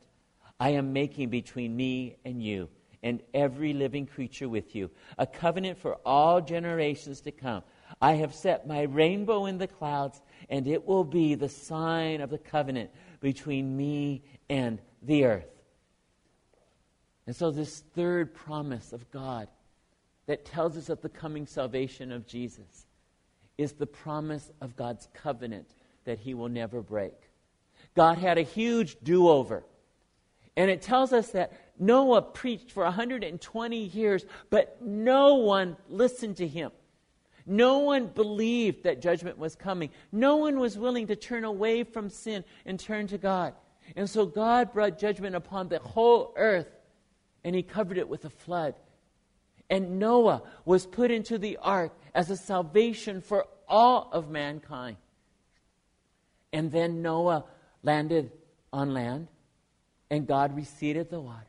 I 0.60 0.71
am 0.71 0.93
making 0.93 1.30
between 1.30 1.75
me 1.75 2.17
and 2.25 2.41
you 2.43 2.69
and 3.02 3.21
every 3.34 3.73
living 3.73 4.06
creature 4.06 4.49
with 4.49 4.75
you, 4.75 4.91
a 5.17 5.25
covenant 5.25 5.78
for 5.78 5.95
all 6.06 6.41
generations 6.41 7.22
to 7.22 7.32
come. 7.32 7.63
I 8.01 8.13
have 8.13 8.36
set 8.36 8.68
my 8.68 8.82
rainbow 8.82 9.45
in 9.45 9.57
the 9.57 9.68
clouds, 9.68 10.22
and 10.49 10.68
it 10.68 10.86
will 10.86 11.05
be 11.05 11.36
the 11.36 11.49
sign 11.49 12.20
of 12.20 12.30
the 12.30 12.38
covenant 12.38 12.91
between 13.22 13.78
me 13.78 14.24
and 14.49 14.82
the 15.01 15.26
earth. 15.26 15.59
And 17.30 17.36
so, 17.36 17.51
this 17.51 17.84
third 17.93 18.34
promise 18.34 18.91
of 18.91 19.11
God 19.11 19.49
that 20.25 20.45
tells 20.45 20.75
us 20.75 20.89
of 20.89 20.99
the 21.01 21.09
coming 21.09 21.45
salvation 21.45 22.11
of 22.11 22.25
Jesus 22.25 22.88
is 23.55 23.73
the 23.73 23.86
promise 23.86 24.49
of 24.61 24.75
God's 24.75 25.07
covenant 25.13 25.75
that 26.05 26.17
he 26.17 26.34
will 26.34 26.49
never 26.49 26.82
break. 26.82 27.13
God 27.95 28.17
had 28.17 28.39
a 28.39 28.41
huge 28.41 28.97
do 29.03 29.30
over. 29.30 29.63
And 30.57 30.71
it 30.71 30.82
tells 30.82 31.13
us 31.13 31.30
that 31.34 31.53
Noah 31.77 32.23
preached 32.23 32.71
for 32.71 32.84
120 32.84 33.77
years, 33.77 34.25
but 34.49 34.82
no 34.82 35.36
one 35.36 35.77
listened 35.88 36.38
to 36.38 36.47
him. 36.47 36.71
No 37.45 37.77
one 37.77 38.07
believed 38.07 38.86
that 38.86 39.03
judgment 39.03 39.38
was 39.38 39.55
coming. 39.55 39.91
No 40.11 40.38
one 40.38 40.59
was 40.59 40.80
willing 40.80 41.05
to 41.05 41.15
turn 41.15 41.43
away 41.43 41.84
from 41.84 42.09
sin 42.09 42.43
and 42.65 42.80
turn 42.80 43.05
to 43.05 43.19
God. 43.19 43.53
And 43.95 44.09
so 44.09 44.25
God 44.25 44.73
brought 44.73 44.97
judgment 44.97 45.36
upon 45.36 45.67
the 45.67 45.77
whole 45.77 46.34
earth, 46.36 46.78
and 47.43 47.55
He 47.55 47.63
covered 47.63 47.97
it 47.97 48.09
with 48.09 48.25
a 48.25 48.29
flood. 48.29 48.75
And 49.69 49.99
Noah 49.99 50.41
was 50.65 50.85
put 50.85 51.11
into 51.11 51.37
the 51.37 51.57
ark 51.57 51.93
as 52.15 52.29
a 52.29 52.37
salvation 52.37 53.21
for 53.21 53.45
all 53.67 54.09
of 54.11 54.29
mankind. 54.29 54.97
And 56.51 56.71
then 56.71 57.01
Noah 57.01 57.45
landed 57.83 58.31
on 58.73 58.93
land, 58.93 59.27
and 60.09 60.25
God 60.25 60.55
receded 60.55 61.09
the 61.09 61.19
waters. 61.19 61.45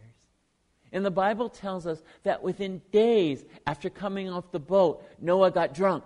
And 0.93 1.05
the 1.05 1.11
Bible 1.11 1.49
tells 1.49 1.87
us 1.87 2.03
that 2.25 2.43
within 2.43 2.83
days 2.91 3.45
after 3.67 3.89
coming 3.89 4.29
off 4.29 4.51
the 4.51 4.59
boat, 4.59 5.05
Noah 5.21 5.51
got 5.51 5.73
drunk. 5.73 6.05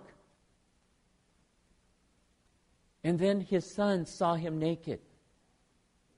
And 3.03 3.18
then 3.18 3.41
his 3.41 3.74
sons 3.74 4.11
saw 4.11 4.35
him 4.35 4.59
naked, 4.59 5.01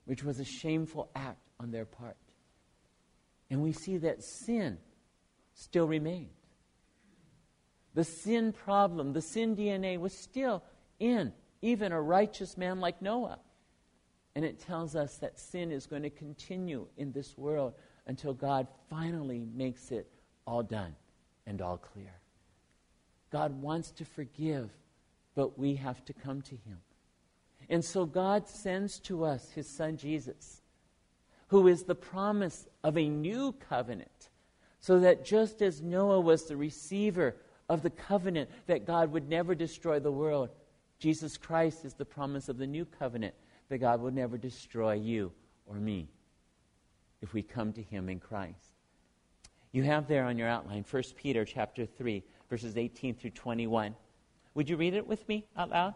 which 0.05 0.23
was 0.23 0.41
a 0.41 0.45
shameful 0.45 1.11
act 1.15 1.41
on 1.59 1.71
their 1.71 1.85
part. 1.85 2.17
And 3.51 3.63
we 3.63 3.73
see 3.73 3.99
that 3.99 4.23
sin 4.23 4.79
still 5.55 5.87
remained. 5.87 6.31
The 7.95 8.05
sin 8.05 8.53
problem, 8.53 9.13
the 9.13 9.23
sin 9.23 9.57
DNA 9.57 9.99
was 9.99 10.13
still 10.13 10.63
in 10.99 11.33
even 11.63 11.93
a 11.93 12.01
righteous 12.01 12.57
man 12.57 12.81
like 12.81 13.01
Noah. 13.01 13.39
And 14.35 14.45
it 14.45 14.61
tells 14.61 14.95
us 14.95 15.17
that 15.19 15.39
sin 15.39 15.73
is 15.73 15.87
going 15.87 16.03
to 16.03 16.11
continue 16.11 16.87
in 16.99 17.13
this 17.13 17.39
world 17.39 17.73
until 18.07 18.35
God 18.35 18.69
finally 18.91 19.47
makes 19.55 19.91
it 19.91 20.07
all 20.47 20.63
done 20.63 20.95
and 21.47 21.63
all 21.63 21.79
clear. 21.79 22.13
God 23.31 23.61
wants 23.63 23.91
to 23.93 24.05
forgive, 24.05 24.71
but 25.35 25.59
we 25.59 25.77
have 25.77 26.05
to 26.05 26.13
come 26.13 26.43
to 26.43 26.55
Him. 26.55 26.79
And 27.69 27.85
so 27.85 28.05
God 28.05 28.47
sends 28.47 29.01
to 29.01 29.25
us 29.25 29.51
His 29.51 29.69
Son 29.69 29.97
Jesus, 29.97 30.61
who 31.49 31.69
is 31.69 31.85
the 31.85 31.95
promise 31.95 32.67
of 32.83 32.97
a 32.97 33.09
new 33.09 33.53
covenant, 33.69 34.31
so 34.81 35.01
that 35.01 35.25
just 35.25 35.63
as 35.63 35.83
Noah 35.83 36.21
was 36.21 36.45
the 36.45 36.57
receiver 36.57 37.37
of 37.69 37.83
the 37.83 37.91
covenant 37.91 38.51
that 38.67 38.87
God 38.87 39.13
would 39.13 39.29
never 39.29 39.55
destroy 39.55 39.99
the 39.99 40.13
world, 40.13 40.51
Jesus 40.99 41.37
Christ 41.37 41.85
is 41.85 41.95
the 41.95 42.05
promise 42.05 42.49
of 42.49 42.59
the 42.59 42.67
new 42.67 42.85
covenant 42.85 43.35
that 43.69 43.79
God 43.79 44.01
will 44.01 44.11
never 44.11 44.39
destroy 44.39 44.95
you 44.95 45.33
or 45.67 45.77
me 45.77 46.09
if 47.21 47.33
we 47.33 47.43
come 47.43 47.73
to 47.73 47.83
him 47.83 48.09
in 48.09 48.21
Christ. 48.21 48.75
You 49.73 49.83
have 49.83 50.09
there 50.09 50.25
on 50.25 50.39
your 50.39 50.49
outline 50.49 50.85
1 50.89 51.03
Peter 51.17 51.45
chapter 51.45 51.85
3 51.85 52.23
verses 52.49 52.77
18 52.77 53.15
through 53.15 53.31
21. 53.31 53.95
Would 54.55 54.71
you 54.71 54.77
read 54.77 54.95
it 54.95 55.07
with 55.07 55.29
me 55.29 55.45
out 55.57 55.71
loud? 55.71 55.95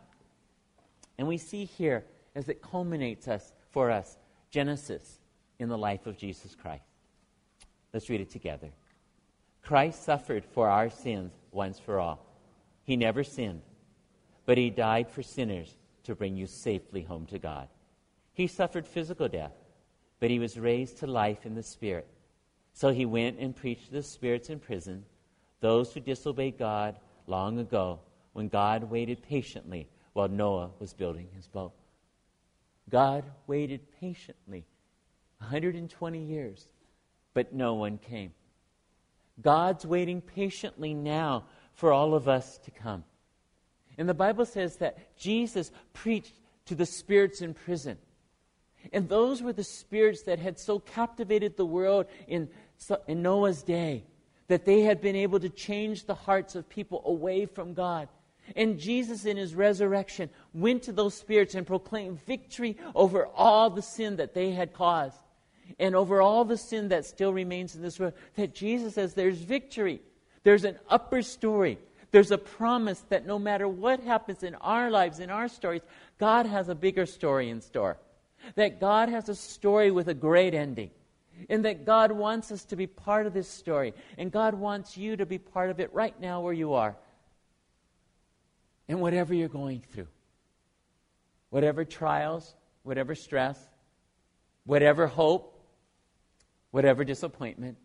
And 1.18 1.26
we 1.26 1.38
see 1.38 1.64
here 1.64 2.04
as 2.34 2.48
it 2.48 2.62
culminates 2.62 3.28
us 3.28 3.52
for 3.70 3.90
us 3.90 4.18
Genesis 4.50 5.19
in 5.60 5.68
the 5.68 5.78
life 5.78 6.06
of 6.06 6.16
Jesus 6.16 6.54
Christ. 6.54 6.82
Let's 7.92 8.08
read 8.08 8.20
it 8.20 8.30
together. 8.30 8.70
Christ 9.62 10.02
suffered 10.02 10.44
for 10.44 10.68
our 10.68 10.90
sins 10.90 11.32
once 11.52 11.78
for 11.78 12.00
all. 12.00 12.26
He 12.84 12.96
never 12.96 13.22
sinned 13.22 13.62
but 14.50 14.58
he 14.58 14.68
died 14.68 15.08
for 15.08 15.22
sinners 15.22 15.76
to 16.02 16.16
bring 16.16 16.36
you 16.36 16.44
safely 16.44 17.02
home 17.02 17.24
to 17.24 17.38
God. 17.38 17.68
He 18.32 18.48
suffered 18.48 18.84
physical 18.84 19.28
death, 19.28 19.54
but 20.18 20.28
he 20.28 20.40
was 20.40 20.58
raised 20.58 20.98
to 20.98 21.06
life 21.06 21.46
in 21.46 21.54
the 21.54 21.62
Spirit. 21.62 22.08
So 22.72 22.90
he 22.90 23.06
went 23.06 23.38
and 23.38 23.54
preached 23.54 23.86
to 23.86 23.92
the 23.92 24.02
spirits 24.02 24.50
in 24.50 24.58
prison, 24.58 25.04
those 25.60 25.92
who 25.92 26.00
disobeyed 26.00 26.58
God 26.58 26.96
long 27.28 27.60
ago 27.60 28.00
when 28.32 28.48
God 28.48 28.90
waited 28.90 29.22
patiently 29.22 29.86
while 30.14 30.26
Noah 30.26 30.70
was 30.80 30.94
building 30.94 31.28
his 31.36 31.46
boat. 31.46 31.70
God 32.90 33.22
waited 33.46 33.80
patiently 34.00 34.64
120 35.40 36.22
years, 36.22 36.68
but 37.34 37.52
no 37.52 37.74
one 37.74 37.98
came. 37.98 38.32
God's 39.40 39.86
waiting 39.86 40.20
patiently 40.20 40.94
now 40.94 41.44
for 41.72 41.92
all 41.92 42.14
of 42.14 42.28
us 42.28 42.58
to 42.58 42.70
come. 42.70 43.04
And 43.98 44.08
the 44.08 44.14
Bible 44.14 44.44
says 44.44 44.76
that 44.76 45.16
Jesus 45.16 45.72
preached 45.92 46.34
to 46.66 46.74
the 46.74 46.86
spirits 46.86 47.40
in 47.42 47.54
prison. 47.54 47.98
And 48.92 49.08
those 49.08 49.42
were 49.42 49.52
the 49.52 49.64
spirits 49.64 50.22
that 50.22 50.38
had 50.38 50.58
so 50.58 50.78
captivated 50.78 51.56
the 51.56 51.66
world 51.66 52.06
in, 52.26 52.48
in 53.06 53.22
Noah's 53.22 53.62
day 53.62 54.04
that 54.48 54.64
they 54.64 54.82
had 54.82 55.00
been 55.00 55.16
able 55.16 55.38
to 55.40 55.48
change 55.48 56.04
the 56.04 56.14
hearts 56.14 56.54
of 56.54 56.68
people 56.68 57.02
away 57.04 57.46
from 57.46 57.74
God. 57.74 58.08
And 58.56 58.78
Jesus, 58.78 59.24
in 59.24 59.36
his 59.36 59.54
resurrection, 59.54 60.28
went 60.52 60.82
to 60.84 60.92
those 60.92 61.14
spirits 61.14 61.54
and 61.54 61.66
proclaimed 61.66 62.24
victory 62.24 62.76
over 62.94 63.26
all 63.26 63.70
the 63.70 63.82
sin 63.82 64.16
that 64.16 64.34
they 64.34 64.50
had 64.50 64.72
caused 64.72 65.16
and 65.78 65.94
over 65.94 66.20
all 66.20 66.44
the 66.44 66.56
sin 66.56 66.88
that 66.88 67.04
still 67.04 67.32
remains 67.32 67.74
in 67.74 67.82
this 67.82 67.98
world. 67.98 68.14
That 68.36 68.54
Jesus 68.54 68.94
says 68.94 69.14
there's 69.14 69.38
victory, 69.38 70.00
there's 70.42 70.64
an 70.64 70.78
upper 70.88 71.22
story, 71.22 71.78
there's 72.10 72.30
a 72.30 72.38
promise 72.38 73.04
that 73.08 73.26
no 73.26 73.38
matter 73.38 73.68
what 73.68 74.00
happens 74.00 74.42
in 74.42 74.54
our 74.56 74.90
lives, 74.90 75.20
in 75.20 75.30
our 75.30 75.48
stories, 75.48 75.82
God 76.18 76.46
has 76.46 76.68
a 76.68 76.74
bigger 76.74 77.06
story 77.06 77.50
in 77.50 77.60
store. 77.60 77.98
That 78.56 78.80
God 78.80 79.08
has 79.08 79.28
a 79.28 79.34
story 79.34 79.90
with 79.90 80.08
a 80.08 80.14
great 80.14 80.54
ending. 80.54 80.90
And 81.48 81.64
that 81.64 81.86
God 81.86 82.12
wants 82.12 82.50
us 82.52 82.64
to 82.66 82.76
be 82.76 82.86
part 82.86 83.26
of 83.26 83.32
this 83.32 83.48
story. 83.48 83.94
And 84.18 84.30
God 84.30 84.54
wants 84.54 84.96
you 84.96 85.16
to 85.16 85.24
be 85.24 85.38
part 85.38 85.70
of 85.70 85.80
it 85.80 85.92
right 85.94 86.18
now 86.20 86.40
where 86.40 86.52
you 86.52 86.74
are. 86.74 86.96
And 88.88 89.00
whatever 89.00 89.32
you're 89.32 89.48
going 89.48 89.80
through, 89.92 90.08
whatever 91.50 91.84
trials, 91.84 92.54
whatever 92.82 93.14
stress, 93.14 93.58
whatever 94.64 95.06
hope, 95.06 95.59
whatever 96.70 97.04
disappointment, 97.04 97.76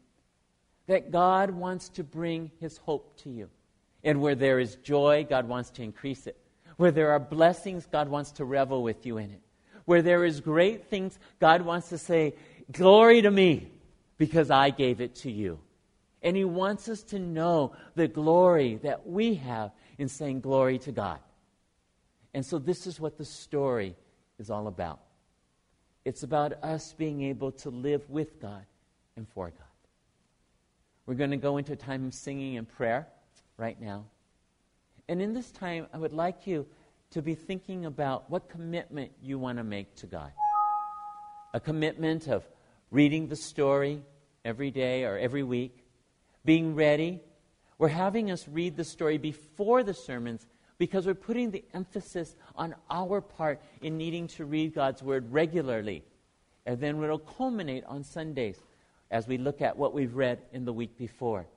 that 0.88 1.11
God 1.11 1.51
wants 1.51 1.89
to 1.89 2.03
bring 2.03 2.51
his 2.59 2.77
hope 2.77 3.17
to 3.21 3.29
you. 3.29 3.49
And 4.03 4.21
where 4.21 4.36
there 4.36 4.59
is 4.59 4.75
joy, 4.75 5.25
God 5.27 5.47
wants 5.47 5.71
to 5.71 5.83
increase 5.83 6.27
it. 6.27 6.38
Where 6.77 6.91
there 6.91 7.11
are 7.11 7.19
blessings, 7.19 7.88
God 7.91 8.07
wants 8.09 8.31
to 8.33 8.45
revel 8.45 8.83
with 8.83 9.05
you 9.05 9.17
in 9.17 9.31
it. 9.31 9.41
Where 9.86 10.01
there 10.01 10.25
is 10.25 10.41
great 10.41 10.86
things, 10.88 11.17
God 11.39 11.61
wants 11.61 11.89
to 11.89 11.97
say, 11.97 12.36
Glory 12.71 13.21
to 13.21 13.29
me, 13.29 13.71
because 14.17 14.49
I 14.49 14.71
gave 14.71 14.99
it 14.99 15.15
to 15.17 15.31
you. 15.31 15.59
And 16.21 16.36
He 16.36 16.43
wants 16.43 16.89
us 16.89 17.03
to 17.03 17.19
know 17.19 17.73
the 17.93 18.07
glory 18.07 18.77
that 18.77 19.07
we 19.07 19.36
have 19.36 19.71
in 19.97 20.07
saying 20.07 20.41
glory 20.41 20.79
to 20.79 20.91
God. 20.91 21.19
And 22.33 22.45
so, 22.45 22.57
this 22.57 22.88
is 22.88 22.99
what 22.99 23.17
the 23.17 23.25
story 23.25 23.95
is 24.39 24.49
all 24.49 24.67
about. 24.67 24.99
It's 26.03 26.23
about 26.23 26.53
us 26.63 26.93
being 26.93 27.21
able 27.21 27.51
to 27.53 27.69
live 27.69 28.09
with 28.09 28.41
God 28.41 28.65
and 29.18 29.28
for 29.30 29.49
God. 29.49 29.59
We're 31.05 31.16
going 31.16 31.32
to 31.32 31.38
go 31.38 31.57
into 31.57 31.74
a 31.74 31.78
time 31.78 32.05
of 32.05 32.13
singing 32.13 32.57
and 32.57 32.68
prayer 32.68 33.07
right 33.57 33.80
now. 33.80 34.05
And 35.07 35.22
in 35.22 35.34
this 35.34 35.51
time, 35.51 35.88
I 35.93 35.97
would 35.97 36.13
like 36.13 36.47
you 36.47 36.66
to 37.11 37.22
be 37.22 37.36
thinking 37.36 37.86
about 37.86 38.30
what 38.30 38.49
commitment 38.49 39.11
you 39.22 39.38
want 39.38 39.59
to 39.59 39.63
make 39.63 39.95
to 39.97 40.07
God. 40.07 40.32
A 41.53 41.59
commitment 41.59 42.28
of 42.28 42.43
reading 42.91 43.28
the 43.28 43.36
story 43.36 44.01
every 44.43 44.72
day 44.72 45.03
or 45.03 45.18
every 45.18 45.43
week, 45.43 45.86
being 46.43 46.76
ready. 46.76 47.22
We're 47.78 47.88
having 47.89 48.32
us 48.32 48.47
read 48.47 48.76
the 48.76 48.84
story 48.84 49.18
before 49.18 49.84
the 49.84 49.93
sermons 49.93 50.45
because 50.78 51.05
we're 51.05 51.13
putting 51.13 51.51
the 51.51 51.63
emphasis 51.74 52.36
on 52.55 52.76
our 52.89 53.22
part 53.22 53.61
in 53.82 53.97
needing 53.97 54.28
to 54.28 54.45
read 54.45 54.74
God's 54.74 55.01
Word 55.01 55.32
regularly. 55.32 56.03
And 56.66 56.80
then 56.80 57.01
it'll 57.03 57.20
culminate 57.20 57.84
on 57.86 58.03
Sundays 58.03 58.59
as 59.12 59.28
we 59.28 59.38
look 59.38 59.62
at 59.62 59.78
what 59.78 59.93
we've 59.93 60.16
read 60.16 60.39
in 60.51 60.66
the 60.66 60.74
week 60.74 60.97
before 60.97 61.47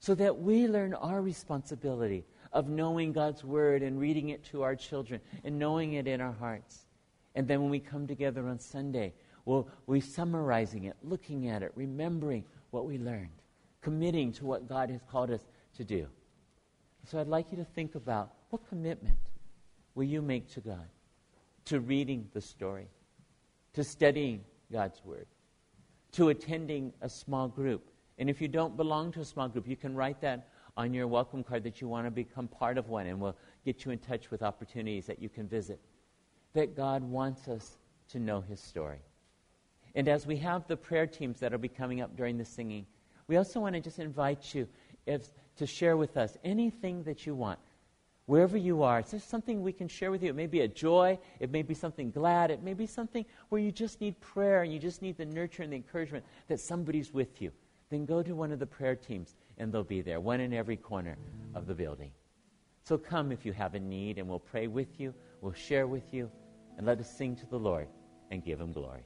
so 0.00 0.14
that 0.14 0.38
we 0.38 0.66
learn 0.68 0.94
our 0.94 1.20
responsibility 1.20 2.24
of 2.52 2.68
knowing 2.68 3.12
God's 3.12 3.44
Word 3.44 3.82
and 3.82 3.98
reading 3.98 4.30
it 4.30 4.44
to 4.46 4.62
our 4.62 4.76
children 4.76 5.20
and 5.44 5.58
knowing 5.58 5.94
it 5.94 6.06
in 6.06 6.20
our 6.20 6.32
hearts. 6.32 6.86
And 7.34 7.46
then 7.46 7.60
when 7.60 7.70
we 7.70 7.80
come 7.80 8.06
together 8.06 8.48
on 8.48 8.58
Sunday, 8.58 9.12
we'll, 9.44 9.68
we're 9.86 10.00
summarizing 10.00 10.84
it, 10.84 10.96
looking 11.02 11.48
at 11.48 11.62
it, 11.62 11.72
remembering 11.74 12.44
what 12.70 12.86
we 12.86 12.98
learned, 12.98 13.28
committing 13.82 14.32
to 14.32 14.46
what 14.46 14.68
God 14.68 14.90
has 14.90 15.00
called 15.10 15.30
us 15.30 15.46
to 15.76 15.84
do. 15.84 16.06
So 17.04 17.20
I'd 17.20 17.28
like 17.28 17.50
you 17.50 17.56
to 17.58 17.64
think 17.64 17.94
about 17.94 18.32
what 18.50 18.66
commitment 18.68 19.18
will 19.94 20.04
you 20.04 20.22
make 20.22 20.50
to 20.54 20.60
God, 20.60 20.88
to 21.66 21.80
reading 21.80 22.28
the 22.32 22.40
story, 22.40 22.88
to 23.74 23.84
studying 23.84 24.42
God's 24.72 25.02
Word, 25.04 25.26
to 26.12 26.28
attending 26.30 26.92
a 27.00 27.08
small 27.08 27.48
group 27.48 27.90
and 28.18 28.28
if 28.28 28.40
you 28.40 28.48
don't 28.48 28.76
belong 28.76 29.12
to 29.12 29.20
a 29.20 29.24
small 29.24 29.48
group, 29.48 29.68
you 29.68 29.76
can 29.76 29.94
write 29.94 30.20
that 30.22 30.48
on 30.76 30.92
your 30.92 31.06
welcome 31.06 31.44
card 31.44 31.62
that 31.64 31.80
you 31.80 31.88
want 31.88 32.06
to 32.06 32.10
become 32.10 32.48
part 32.48 32.76
of 32.76 32.88
one, 32.88 33.06
and 33.06 33.20
we'll 33.20 33.36
get 33.64 33.84
you 33.84 33.92
in 33.92 33.98
touch 33.98 34.30
with 34.30 34.42
opportunities 34.42 35.06
that 35.06 35.22
you 35.22 35.28
can 35.28 35.48
visit. 35.48 35.80
That 36.52 36.76
God 36.76 37.02
wants 37.02 37.46
us 37.48 37.78
to 38.10 38.18
know 38.18 38.40
His 38.40 38.60
story. 38.60 38.98
And 39.94 40.08
as 40.08 40.26
we 40.26 40.36
have 40.38 40.66
the 40.66 40.76
prayer 40.76 41.06
teams 41.06 41.40
that 41.40 41.52
will 41.52 41.58
be 41.58 41.68
coming 41.68 42.00
up 42.00 42.16
during 42.16 42.38
the 42.38 42.44
singing, 42.44 42.86
we 43.28 43.36
also 43.36 43.60
want 43.60 43.74
to 43.74 43.80
just 43.80 43.98
invite 43.98 44.54
you 44.54 44.68
if, 45.06 45.28
to 45.56 45.66
share 45.66 45.96
with 45.96 46.16
us 46.16 46.36
anything 46.44 47.04
that 47.04 47.24
you 47.24 47.34
want. 47.34 47.58
Wherever 48.28 48.56
you 48.56 48.82
are, 48.84 49.00
is 49.00 49.10
there 49.10 49.20
something 49.20 49.62
we 49.62 49.72
can 49.72 49.88
share 49.88 50.12
with 50.12 50.22
you? 50.22 50.28
It 50.28 50.36
may 50.36 50.46
be 50.46 50.60
a 50.60 50.68
joy, 50.68 51.18
it 51.40 51.50
may 51.50 51.62
be 51.62 51.74
something 51.74 52.12
glad, 52.12 52.52
it 52.52 52.62
may 52.62 52.74
be 52.74 52.86
something 52.86 53.24
where 53.48 53.60
you 53.60 53.72
just 53.72 54.00
need 54.00 54.20
prayer 54.20 54.62
and 54.62 54.72
you 54.72 54.78
just 54.78 55.02
need 55.02 55.16
the 55.16 55.24
nurture 55.24 55.64
and 55.64 55.72
the 55.72 55.76
encouragement 55.76 56.24
that 56.46 56.60
somebody's 56.60 57.12
with 57.12 57.42
you 57.42 57.50
then 57.90 58.04
go 58.04 58.22
to 58.22 58.34
one 58.34 58.52
of 58.52 58.58
the 58.58 58.66
prayer 58.66 58.94
teams 58.94 59.34
and 59.58 59.72
they'll 59.72 59.84
be 59.84 60.02
there, 60.02 60.20
one 60.20 60.40
in 60.40 60.52
every 60.52 60.76
corner 60.76 61.16
of 61.54 61.66
the 61.66 61.74
building. 61.74 62.10
So 62.84 62.96
come 62.96 63.32
if 63.32 63.44
you 63.44 63.52
have 63.52 63.74
a 63.74 63.80
need, 63.80 64.18
and 64.18 64.28
we'll 64.28 64.38
pray 64.38 64.66
with 64.66 64.98
you, 64.98 65.12
we'll 65.42 65.52
share 65.52 65.86
with 65.86 66.14
you, 66.14 66.30
and 66.76 66.86
let 66.86 66.98
us 67.00 67.10
sing 67.10 67.36
to 67.36 67.46
the 67.46 67.58
Lord 67.58 67.88
and 68.30 68.42
give 68.42 68.60
him 68.60 68.72
glory. 68.72 69.02